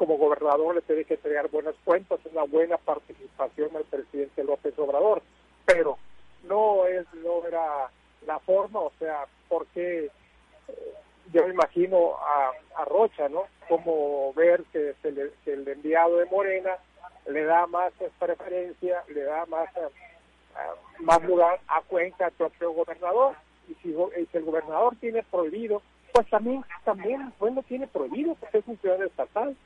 como 0.00 0.16
gobernador 0.16 0.74
le 0.74 0.80
tiene 0.80 1.04
que 1.04 1.12
entregar 1.12 1.50
buenas 1.50 1.74
cuentas, 1.84 2.18
una 2.32 2.44
buena 2.44 2.78
participación 2.78 3.76
al 3.76 3.84
presidente 3.84 4.42
López 4.42 4.72
Obrador, 4.78 5.20
pero 5.66 5.98
no 6.44 6.86
es 6.86 7.04
no 7.22 7.46
era 7.46 7.90
la 8.26 8.38
forma, 8.38 8.80
o 8.80 8.92
sea, 8.98 9.26
porque 9.46 10.06
eh, 10.06 10.94
yo 11.34 11.46
me 11.46 11.52
imagino 11.52 12.16
a, 12.16 12.84
Rocha, 12.86 13.28
¿no? 13.28 13.44
Como 13.68 14.32
ver 14.32 14.64
que, 14.72 14.94
el 15.04 15.68
enviado 15.68 16.16
de 16.16 16.24
Morena 16.24 16.78
le 17.26 17.44
da 17.44 17.66
más 17.66 17.92
preferencia, 18.18 19.04
le 19.08 19.24
da 19.24 19.44
más 19.46 19.68
más 21.00 21.22
lugar 21.24 21.60
a 21.68 21.82
Cuenca 21.82 22.24
al 22.24 22.32
propio 22.32 22.72
gobernador. 22.72 23.34
Y 23.68 23.74
si, 23.82 23.94
el 24.32 24.44
gobernador 24.44 24.96
tiene 24.98 25.22
prohibido 25.24 25.82
pues 26.12 26.28
también 26.28 26.64
también 26.84 27.32
bueno 27.38 27.62
tiene 27.68 27.86
prohibido 27.86 28.34
porque 28.34 28.58
es 28.58 28.66
un 28.66 28.76
ciudadano 28.78 29.06
estatal 29.06 29.56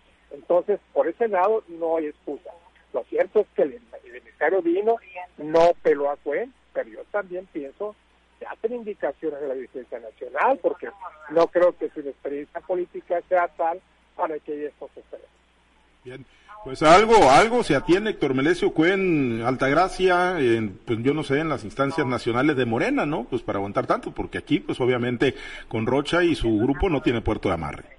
entonces, 0.44 0.78
por 0.92 1.08
ese 1.08 1.26
lado 1.26 1.64
no 1.68 1.96
hay 1.96 2.06
excusa. 2.06 2.50
Lo 2.92 3.02
cierto 3.04 3.40
es 3.40 3.46
que 3.56 3.62
el, 3.62 3.72
el 3.72 4.62
vino, 4.62 4.96
no 5.38 5.72
peló 5.82 6.10
a 6.10 6.16
Cuen, 6.16 6.52
pero 6.74 6.90
yo 6.90 7.04
también 7.10 7.48
pienso 7.50 7.96
que 8.38 8.46
hacen 8.46 8.74
indicaciones 8.74 9.40
de 9.40 9.48
la 9.48 9.54
dirigencia 9.54 9.98
nacional, 9.98 10.58
porque 10.60 10.90
no 11.30 11.46
creo 11.46 11.74
que 11.76 11.88
su 11.90 12.00
experiencia 12.00 12.60
política 12.60 13.22
sea 13.26 13.48
tal 13.48 13.80
para 14.14 14.38
que 14.38 14.66
esto 14.66 14.90
suceda. 14.94 15.26
Bien, 16.04 16.26
pues 16.62 16.82
algo, 16.82 17.30
algo 17.30 17.64
se 17.64 17.74
atiene 17.74 18.10
Héctor 18.10 18.34
Melesio 18.34 18.74
Cuen 18.74 19.42
Altagracia, 19.46 20.38
en, 20.38 20.76
pues 20.76 20.98
yo 21.02 21.14
no 21.14 21.22
sé, 21.22 21.40
en 21.40 21.48
las 21.48 21.64
instancias 21.64 22.06
nacionales 22.06 22.54
de 22.54 22.66
Morena, 22.66 23.06
¿no? 23.06 23.24
Pues 23.24 23.40
para 23.40 23.58
aguantar 23.58 23.86
tanto, 23.86 24.12
porque 24.12 24.36
aquí, 24.36 24.60
pues 24.60 24.78
obviamente, 24.78 25.34
con 25.68 25.86
Rocha 25.86 26.22
y 26.22 26.34
su 26.34 26.58
grupo 26.58 26.90
no 26.90 27.00
tiene 27.00 27.22
puerto 27.22 27.48
de 27.48 27.54
amarre. 27.54 27.93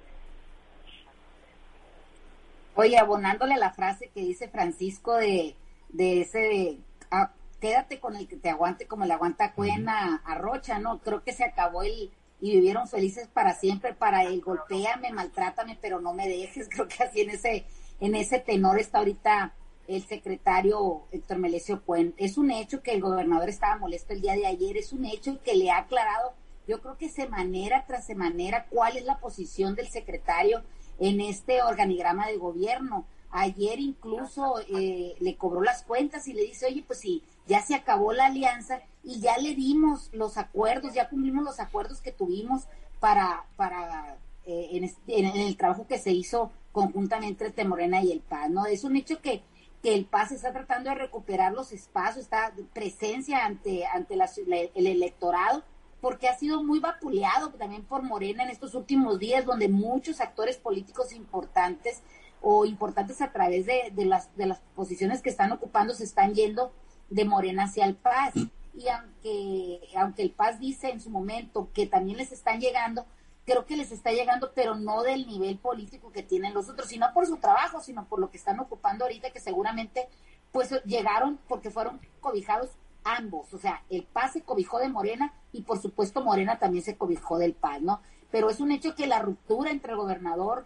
Oye, 2.75 2.97
abonándole 2.97 3.55
la 3.55 3.71
frase 3.71 4.09
que 4.13 4.19
dice 4.19 4.49
Francisco 4.49 5.13
de, 5.15 5.55
de 5.89 6.21
ese, 6.21 6.79
ah, 7.09 7.31
quédate 7.61 8.01
con 8.01 8.17
el 8.17 8.27
que 8.27 8.35
te 8.35 8.49
aguante 8.49 8.85
como 8.85 9.05
le 9.05 9.13
aguanta 9.13 9.53
Cuena 9.53 10.21
a, 10.25 10.35
Rocha, 10.35 10.77
¿no? 10.77 10.99
Creo 10.99 11.23
que 11.23 11.31
se 11.31 11.45
acabó 11.45 11.83
el, 11.83 12.11
y 12.41 12.51
vivieron 12.51 12.89
felices 12.89 13.29
para 13.29 13.53
siempre, 13.53 13.93
para 13.93 14.23
el 14.23 14.41
golpéame, 14.41 15.13
maltrátame, 15.13 15.77
pero 15.81 16.01
no 16.01 16.13
me 16.13 16.27
dejes. 16.27 16.67
Creo 16.69 16.87
que 16.89 17.03
así 17.03 17.21
en 17.21 17.29
ese, 17.29 17.65
en 18.01 18.13
ese 18.13 18.39
tenor 18.39 18.77
está 18.77 18.99
ahorita 18.99 19.53
el 19.87 20.03
secretario 20.03 21.03
Héctor 21.11 21.37
Melesio 21.37 21.81
Cuen. 21.81 22.13
Es 22.17 22.37
un 22.37 22.51
hecho 22.51 22.83
que 22.83 22.91
el 22.91 23.01
gobernador 23.01 23.47
estaba 23.47 23.77
molesto 23.77 24.11
el 24.11 24.21
día 24.21 24.33
de 24.33 24.47
ayer, 24.47 24.75
es 24.75 24.91
un 24.91 25.05
hecho 25.05 25.41
que 25.43 25.55
le 25.55 25.71
ha 25.71 25.77
aclarado, 25.77 26.33
yo 26.67 26.81
creo 26.81 26.97
que 26.97 27.09
manera 27.29 27.85
tras 27.87 28.09
manera 28.15 28.65
cuál 28.69 28.97
es 28.97 29.05
la 29.05 29.19
posición 29.19 29.75
del 29.75 29.87
secretario 29.87 30.63
en 30.99 31.21
este 31.21 31.61
organigrama 31.61 32.27
de 32.27 32.37
gobierno. 32.37 33.05
Ayer 33.31 33.79
incluso 33.79 34.59
eh, 34.69 35.15
le 35.19 35.35
cobró 35.35 35.61
las 35.61 35.83
cuentas 35.83 36.27
y 36.27 36.33
le 36.33 36.43
dice, 36.43 36.67
oye, 36.67 36.83
pues 36.85 36.99
sí, 36.99 37.21
ya 37.47 37.61
se 37.61 37.75
acabó 37.75 38.13
la 38.13 38.27
alianza 38.27 38.81
y 39.03 39.19
ya 39.19 39.37
le 39.37 39.55
dimos 39.55 40.09
los 40.13 40.37
acuerdos, 40.37 40.93
ya 40.93 41.09
cumplimos 41.09 41.43
los 41.43 41.59
acuerdos 41.59 42.01
que 42.01 42.11
tuvimos 42.11 42.63
para, 42.99 43.45
para 43.57 44.17
eh, 44.45 44.69
en, 44.71 44.91
en, 45.07 45.37
el 45.37 45.57
trabajo 45.57 45.85
que 45.85 45.99
se 45.99 46.11
hizo 46.11 46.51
conjuntamente 46.71 47.45
entre 47.45 47.65
Morena 47.65 48.01
y 48.01 48.11
el 48.11 48.21
PAS, 48.21 48.49
¿no? 48.49 48.65
Es 48.65 48.83
un 48.83 48.95
hecho 48.95 49.21
que, 49.21 49.43
que 49.83 49.93
el 49.93 50.05
PAS 50.05 50.31
está 50.31 50.53
tratando 50.53 50.89
de 50.89 50.95
recuperar 50.95 51.51
los 51.51 51.71
espacios, 51.71 52.23
está 52.23 52.53
presencia 52.73 53.45
ante, 53.45 53.85
ante 53.85 54.15
el 54.15 54.87
electorado 54.87 55.63
porque 56.05 56.29
ha 56.29 56.37
sido 56.37 56.63
muy 56.63 56.77
vapuleado 56.77 57.49
también 57.49 57.83
por 57.83 58.03
Morena 58.03 58.43
en 58.43 58.51
estos 58.51 58.75
últimos 58.75 59.17
días, 59.17 59.43
donde 59.43 59.69
muchos 59.69 60.21
actores 60.21 60.55
políticos 60.55 61.11
importantes 61.11 62.03
o 62.41 62.63
importantes 62.65 63.23
a 63.23 63.31
través 63.31 63.65
de, 63.65 63.91
las, 64.05 64.29
de 64.37 64.45
las 64.45 64.59
posiciones 64.75 65.23
que 65.23 65.31
están 65.31 65.51
ocupando 65.51 65.95
se 65.95 66.03
están 66.03 66.35
yendo 66.35 66.71
de 67.09 67.25
Morena 67.25 67.63
hacia 67.63 67.85
el 67.85 67.95
Paz. 67.95 68.35
Y 68.75 68.87
aunque, 68.87 69.79
aunque 69.97 70.21
el 70.21 70.29
Paz 70.29 70.59
dice 70.59 70.91
en 70.91 71.01
su 71.01 71.09
momento 71.09 71.71
que 71.73 71.87
también 71.87 72.19
les 72.19 72.31
están 72.31 72.59
llegando, 72.59 73.07
creo 73.43 73.65
que 73.65 73.75
les 73.75 73.91
está 73.91 74.11
llegando, 74.11 74.51
pero 74.53 74.75
no 74.75 75.01
del 75.01 75.25
nivel 75.25 75.57
político 75.57 76.11
que 76.11 76.21
tienen 76.21 76.53
los 76.53 76.69
otros, 76.69 76.87
sino 76.87 77.11
por 77.15 77.25
su 77.25 77.37
trabajo, 77.37 77.81
sino 77.81 78.05
por 78.05 78.19
lo 78.19 78.29
que 78.29 78.37
están 78.37 78.59
ocupando 78.59 79.05
ahorita, 79.05 79.31
que 79.31 79.39
seguramente 79.39 80.07
pues 80.51 80.69
llegaron 80.85 81.39
porque 81.47 81.71
fueron 81.71 81.99
cobijados 82.19 82.69
ambos, 83.05 83.53
o 83.53 83.57
sea, 83.57 83.83
el 83.89 84.03
PAS 84.03 84.33
se 84.33 84.41
cobijó 84.41 84.79
de 84.79 84.89
Morena 84.89 85.33
y 85.53 85.61
por 85.61 85.79
supuesto 85.79 86.21
Morena 86.21 86.59
también 86.59 86.83
se 86.83 86.97
cobijó 86.97 87.37
del 87.37 87.53
PAS, 87.53 87.81
¿no? 87.81 88.01
Pero 88.31 88.49
es 88.49 88.59
un 88.59 88.71
hecho 88.71 88.95
que 88.95 89.07
la 89.07 89.21
ruptura 89.21 89.71
entre 89.71 89.91
el 89.91 89.97
gobernador 89.97 90.65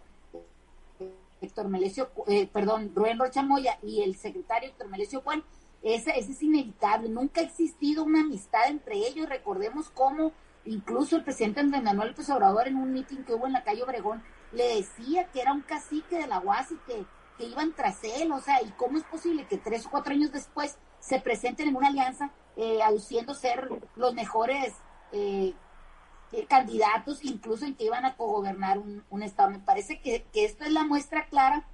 Héctor 1.40 1.68
Melesio, 1.68 2.10
eh, 2.26 2.48
perdón, 2.52 2.92
Rubén 2.94 3.18
Rocha 3.18 3.42
Moya 3.42 3.78
y 3.82 4.02
el 4.02 4.16
secretario 4.16 4.70
Héctor 4.70 4.88
Melesio 4.88 5.20
Juan, 5.22 5.44
ese, 5.82 6.18
ese 6.18 6.32
es 6.32 6.42
inevitable. 6.42 7.08
Nunca 7.08 7.40
ha 7.40 7.44
existido 7.44 8.04
una 8.04 8.20
amistad 8.20 8.68
entre 8.68 8.96
ellos. 8.96 9.28
Recordemos 9.28 9.90
cómo 9.90 10.32
incluso 10.64 11.16
el 11.16 11.24
presidente 11.24 11.60
Andrés 11.60 11.82
Manuel 11.82 12.08
López 12.08 12.28
Obrador 12.30 12.68
en 12.68 12.76
un 12.76 12.92
mitin 12.92 13.24
que 13.24 13.34
hubo 13.34 13.46
en 13.46 13.54
la 13.54 13.64
calle 13.64 13.82
Obregón 13.82 14.22
le 14.52 14.76
decía 14.76 15.30
que 15.30 15.40
era 15.40 15.52
un 15.52 15.62
cacique 15.62 16.18
de 16.18 16.26
la 16.26 16.40
UAS 16.40 16.72
y 16.72 16.76
que, 16.86 17.06
que 17.38 17.44
iban 17.46 17.72
tras 17.72 18.02
él. 18.04 18.32
O 18.32 18.40
sea, 18.40 18.62
¿y 18.62 18.70
cómo 18.72 18.98
es 18.98 19.04
posible 19.04 19.46
que 19.46 19.56
tres 19.56 19.86
o 19.86 19.90
cuatro 19.90 20.12
años 20.12 20.32
después 20.32 20.76
se 21.00 21.20
presenten 21.20 21.68
en 21.68 21.76
una 21.76 21.88
alianza 21.88 22.30
eh, 22.56 22.82
aduciendo 22.82 23.34
ser 23.34 23.68
los 23.96 24.14
mejores 24.14 24.74
eh, 25.12 25.54
eh, 26.32 26.46
candidatos, 26.46 27.24
incluso 27.24 27.64
en 27.64 27.74
que 27.74 27.84
iban 27.84 28.04
a 28.04 28.16
cogobernar 28.16 28.78
un, 28.78 29.02
un 29.10 29.22
Estado. 29.22 29.50
Me 29.50 29.58
parece 29.58 30.00
que, 30.00 30.24
que, 30.32 30.44
esto 30.44 30.64
es 30.64 30.72
la 30.72 30.84
muestra 30.84 31.26
clara 31.26 31.66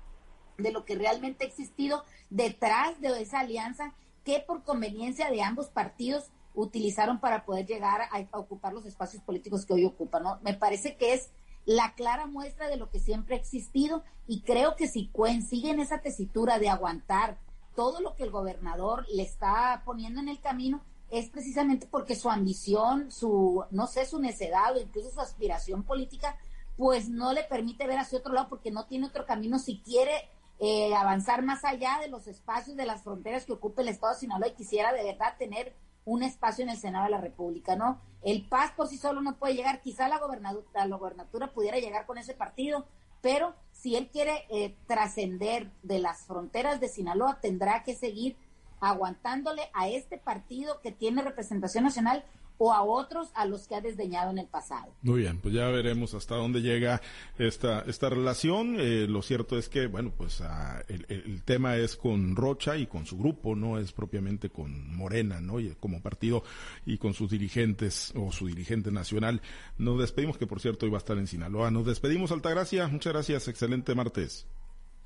de 0.59 0.73
lo 0.73 0.85
que 0.85 0.95
realmente 0.95 1.45
ha 1.45 1.49
existido 1.49 2.05
detrás 2.31 3.01
de 3.01 3.21
esa 3.21 3.41
alianza 3.41 3.93
que 4.25 4.41
por 4.41 4.65
conveniencia 4.65 5.31
de 5.31 5.43
ambos 5.43 5.69
partidos 5.69 6.31
utilizaron 6.55 7.21
para 7.21 7.45
poder 7.45 7.67
llegar 7.67 8.01
a, 8.03 8.39
ocupar 8.39 8.73
los 8.73 8.87
espacios 8.87 9.23
políticos 9.23 9.67
que 9.67 9.75
hoy 9.75 9.85
ocupan. 9.85 10.23
¿no? 10.23 10.41
Me 10.43 10.55
parece 10.55 10.97
que 10.97 11.13
es 11.13 11.31
la 11.65 11.95
clara 11.95 12.27
muestra 12.27 12.69
de 12.69 12.77
lo 12.77 12.91
que 12.91 12.99
siempre 12.99 13.37
ha 13.37 13.39
existido 13.39 14.03
y 14.27 14.41
creo 14.43 14.75
que 14.75 14.89
si 14.89 15.09
Cuen 15.09 15.43
sigue 15.43 15.71
en 15.71 15.81
esa 15.81 16.01
tesitura 16.01 16.59
de 16.59 16.69
aguantar 16.69 17.39
todo 17.77 18.01
lo 18.01 18.17
que 18.17 18.25
el 18.25 18.31
gobernador 18.31 19.07
le 19.09 19.23
está 19.23 19.83
poniendo 19.85 20.21
en 20.21 20.29
el 20.29 20.41
camino, 20.41 20.83
es 21.11 21.29
precisamente 21.29 21.87
porque 21.87 22.17
su 22.17 22.29
ambición, 22.31 23.13
su, 23.13 23.65
no 23.71 23.87
sé, 23.87 24.07
su 24.07 24.19
necedad 24.19 24.77
o 24.77 24.81
incluso 24.81 25.11
su 25.11 25.21
aspiración 25.21 25.85
política, 25.85 26.37
pues 26.77 27.09
no 27.09 27.33
le 27.33 27.45
permite 27.45 27.87
ver 27.87 27.99
hacia 27.99 28.19
otro 28.19 28.33
lado 28.33 28.49
porque 28.49 28.71
no 28.71 28.87
tiene 28.87 29.07
otro 29.07 29.25
camino 29.25 29.59
si 29.59 29.79
quiere 29.81 30.29
eh, 30.59 30.95
avanzar 30.95 31.43
más 31.43 31.65
allá 31.65 31.99
de 32.01 32.09
los 32.09 32.27
espacios 32.27 32.77
de 32.77 32.87
las 32.87 33.03
fronteras 33.03 33.45
que 33.45 33.53
ocupa 33.53 33.83
el 33.83 33.89
Estado 33.89 34.15
de 34.15 34.21
Sinaloa 34.21 34.49
y 34.49 34.55
quisiera 34.55 34.93
de 34.93 35.05
verdad 35.05 35.37
tener 35.39 35.75
un 36.05 36.23
espacio 36.23 36.65
en 36.65 36.71
el 36.71 36.79
Senado 36.79 37.05
de 37.05 37.11
la 37.11 37.21
República, 37.21 37.77
¿no? 37.77 38.01
El 38.23 38.49
Paz 38.49 38.73
por 38.77 38.89
sí 38.89 38.97
solo 38.97 39.21
no 39.21 39.37
puede 39.37 39.55
llegar, 39.55 39.81
quizá 39.81 40.09
la 40.09 40.19
gobernatura, 40.19 40.87
la 40.87 40.97
gobernatura 40.97 41.53
pudiera 41.53 41.79
llegar 41.79 42.07
con 42.07 42.17
ese 42.19 42.35
partido, 42.35 42.87
pero 43.21 43.55
si 43.73 43.97
él 43.97 44.09
quiere 44.09 44.47
eh, 44.51 44.77
trascender 44.87 45.71
de 45.83 45.99
las 45.99 46.27
fronteras 46.27 46.81
de 46.81 46.89
Sinaloa, 46.89 47.41
tendrá 47.41 47.83
que 47.83 47.95
seguir 47.95 48.37
aguantándole 48.81 49.71
a 49.75 49.89
este 49.89 50.19
partido 50.19 50.81
que 50.81 50.93
tiene 50.93 51.23
representación 51.23 51.85
nacional 51.85 52.25
o 52.59 52.73
a 52.73 52.83
otros 52.83 53.31
a 53.35 53.45
los 53.47 53.67
que 53.67 53.75
ha 53.75 53.81
desdeñado 53.81 54.31
en 54.31 54.39
el 54.39 54.47
pasado. 54.47 54.93
Muy 55.03 55.21
bien, 55.21 55.39
pues 55.41 55.55
ya 55.55 55.69
veremos 55.69 56.15
hasta 56.15 56.37
dónde 56.37 56.63
llega 56.63 57.01
esta 57.39 57.81
esta 57.87 58.09
relación. 58.09 58.77
Eh, 58.79 59.07
lo 59.09 59.23
cierto 59.23 59.59
es 59.59 59.69
que, 59.69 59.87
bueno, 59.87 60.13
pues 60.17 60.41
ah, 60.41 60.83
el, 60.89 61.07
el, 61.09 61.43
tema 61.43 61.77
es 61.77 61.97
con 61.97 62.37
Rocha 62.37 62.77
y 62.77 62.87
con 62.87 63.07
su 63.07 63.19
grupo, 63.19 63.55
no 63.55 63.79
es 63.79 63.93
propiamente 63.93 64.51
con 64.51 64.97
Morena, 64.97 65.41
¿no? 65.41 65.61
Y 65.61 65.75
como 65.81 66.01
partido 66.01 66.43
y 66.85 66.99
con 66.99 67.15
sus 67.15 67.31
dirigentes 67.31 68.13
o 68.17 68.33
su 68.33 68.47
dirigente 68.47 68.91
nacional. 68.91 69.41
Nos 69.79 69.99
despedimos, 69.99 70.39
que 70.39 70.47
por 70.47 70.61
cierto 70.61 70.87
iba 70.87 70.97
a 70.97 70.99
estar 70.99 71.19
en 71.19 71.27
Sinaloa. 71.27 71.71
Nos 71.71 71.87
despedimos, 71.87 72.33
Altagracia. 72.33 72.89
Muchas 72.89 73.13
gracias. 73.13 73.49
Excelente 73.49 73.95
martes. 73.95 74.47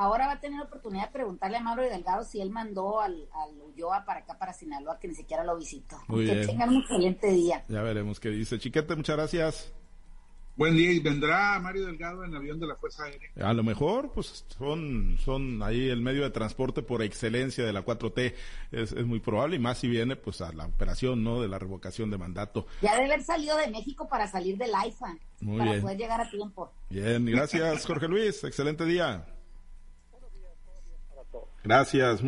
Ahora 0.00 0.26
va 0.28 0.32
a 0.32 0.40
tener 0.40 0.58
la 0.58 0.64
oportunidad 0.64 1.08
de 1.08 1.12
preguntarle 1.12 1.58
a 1.58 1.60
Mauro 1.60 1.82
Delgado 1.82 2.24
si 2.24 2.40
él 2.40 2.48
mandó 2.48 3.02
al, 3.02 3.28
al 3.34 3.60
Ulloa 3.60 4.06
para 4.06 4.20
acá, 4.20 4.38
para 4.38 4.54
Sinaloa, 4.54 4.98
que 4.98 5.08
ni 5.08 5.14
siquiera 5.14 5.44
lo 5.44 5.58
visitó. 5.58 5.98
Muy 6.08 6.24
que 6.24 6.36
bien. 6.36 6.46
tengan 6.46 6.70
un 6.70 6.80
excelente 6.80 7.26
día. 7.30 7.64
Ya 7.68 7.82
veremos 7.82 8.18
qué 8.18 8.30
dice. 8.30 8.58
Chiquete, 8.58 8.96
muchas 8.96 9.16
gracias. 9.16 9.74
Buen 10.56 10.74
día, 10.74 10.90
y 10.90 11.00
vendrá 11.00 11.58
Mario 11.60 11.84
Delgado 11.84 12.24
en 12.24 12.34
avión 12.34 12.58
de 12.58 12.66
la 12.66 12.76
Fuerza 12.76 13.04
Aérea. 13.04 13.28
A 13.42 13.52
lo 13.52 13.62
mejor, 13.62 14.10
pues 14.12 14.46
son, 14.58 15.18
son 15.22 15.62
ahí 15.62 15.90
el 15.90 16.00
medio 16.00 16.22
de 16.22 16.30
transporte 16.30 16.80
por 16.80 17.02
excelencia 17.02 17.64
de 17.66 17.72
la 17.74 17.84
4T, 17.84 18.34
es, 18.72 18.92
es 18.92 19.04
muy 19.06 19.20
probable, 19.20 19.56
y 19.56 19.58
más 19.58 19.76
si 19.76 19.88
viene 19.88 20.16
pues 20.16 20.40
a 20.40 20.50
la 20.54 20.64
operación, 20.64 21.22
¿no? 21.22 21.42
De 21.42 21.48
la 21.48 21.58
revocación 21.58 22.10
de 22.10 22.16
mandato. 22.16 22.66
Ya 22.80 22.92
debe 22.94 23.04
haber 23.12 23.22
salido 23.22 23.54
de 23.58 23.68
México 23.70 24.08
para 24.08 24.26
salir 24.28 24.56
del 24.56 24.74
AIFA, 24.74 25.16
Muy 25.42 25.58
para 25.58 25.70
bien. 25.72 25.82
poder 25.82 25.98
llegar 25.98 26.20
a 26.22 26.30
tiempo. 26.30 26.72
Bien, 26.88 27.24
gracias 27.26 27.84
Jorge 27.84 28.08
Luis, 28.08 28.42
excelente 28.44 28.86
día. 28.86 29.26
Gracias. 31.62 32.22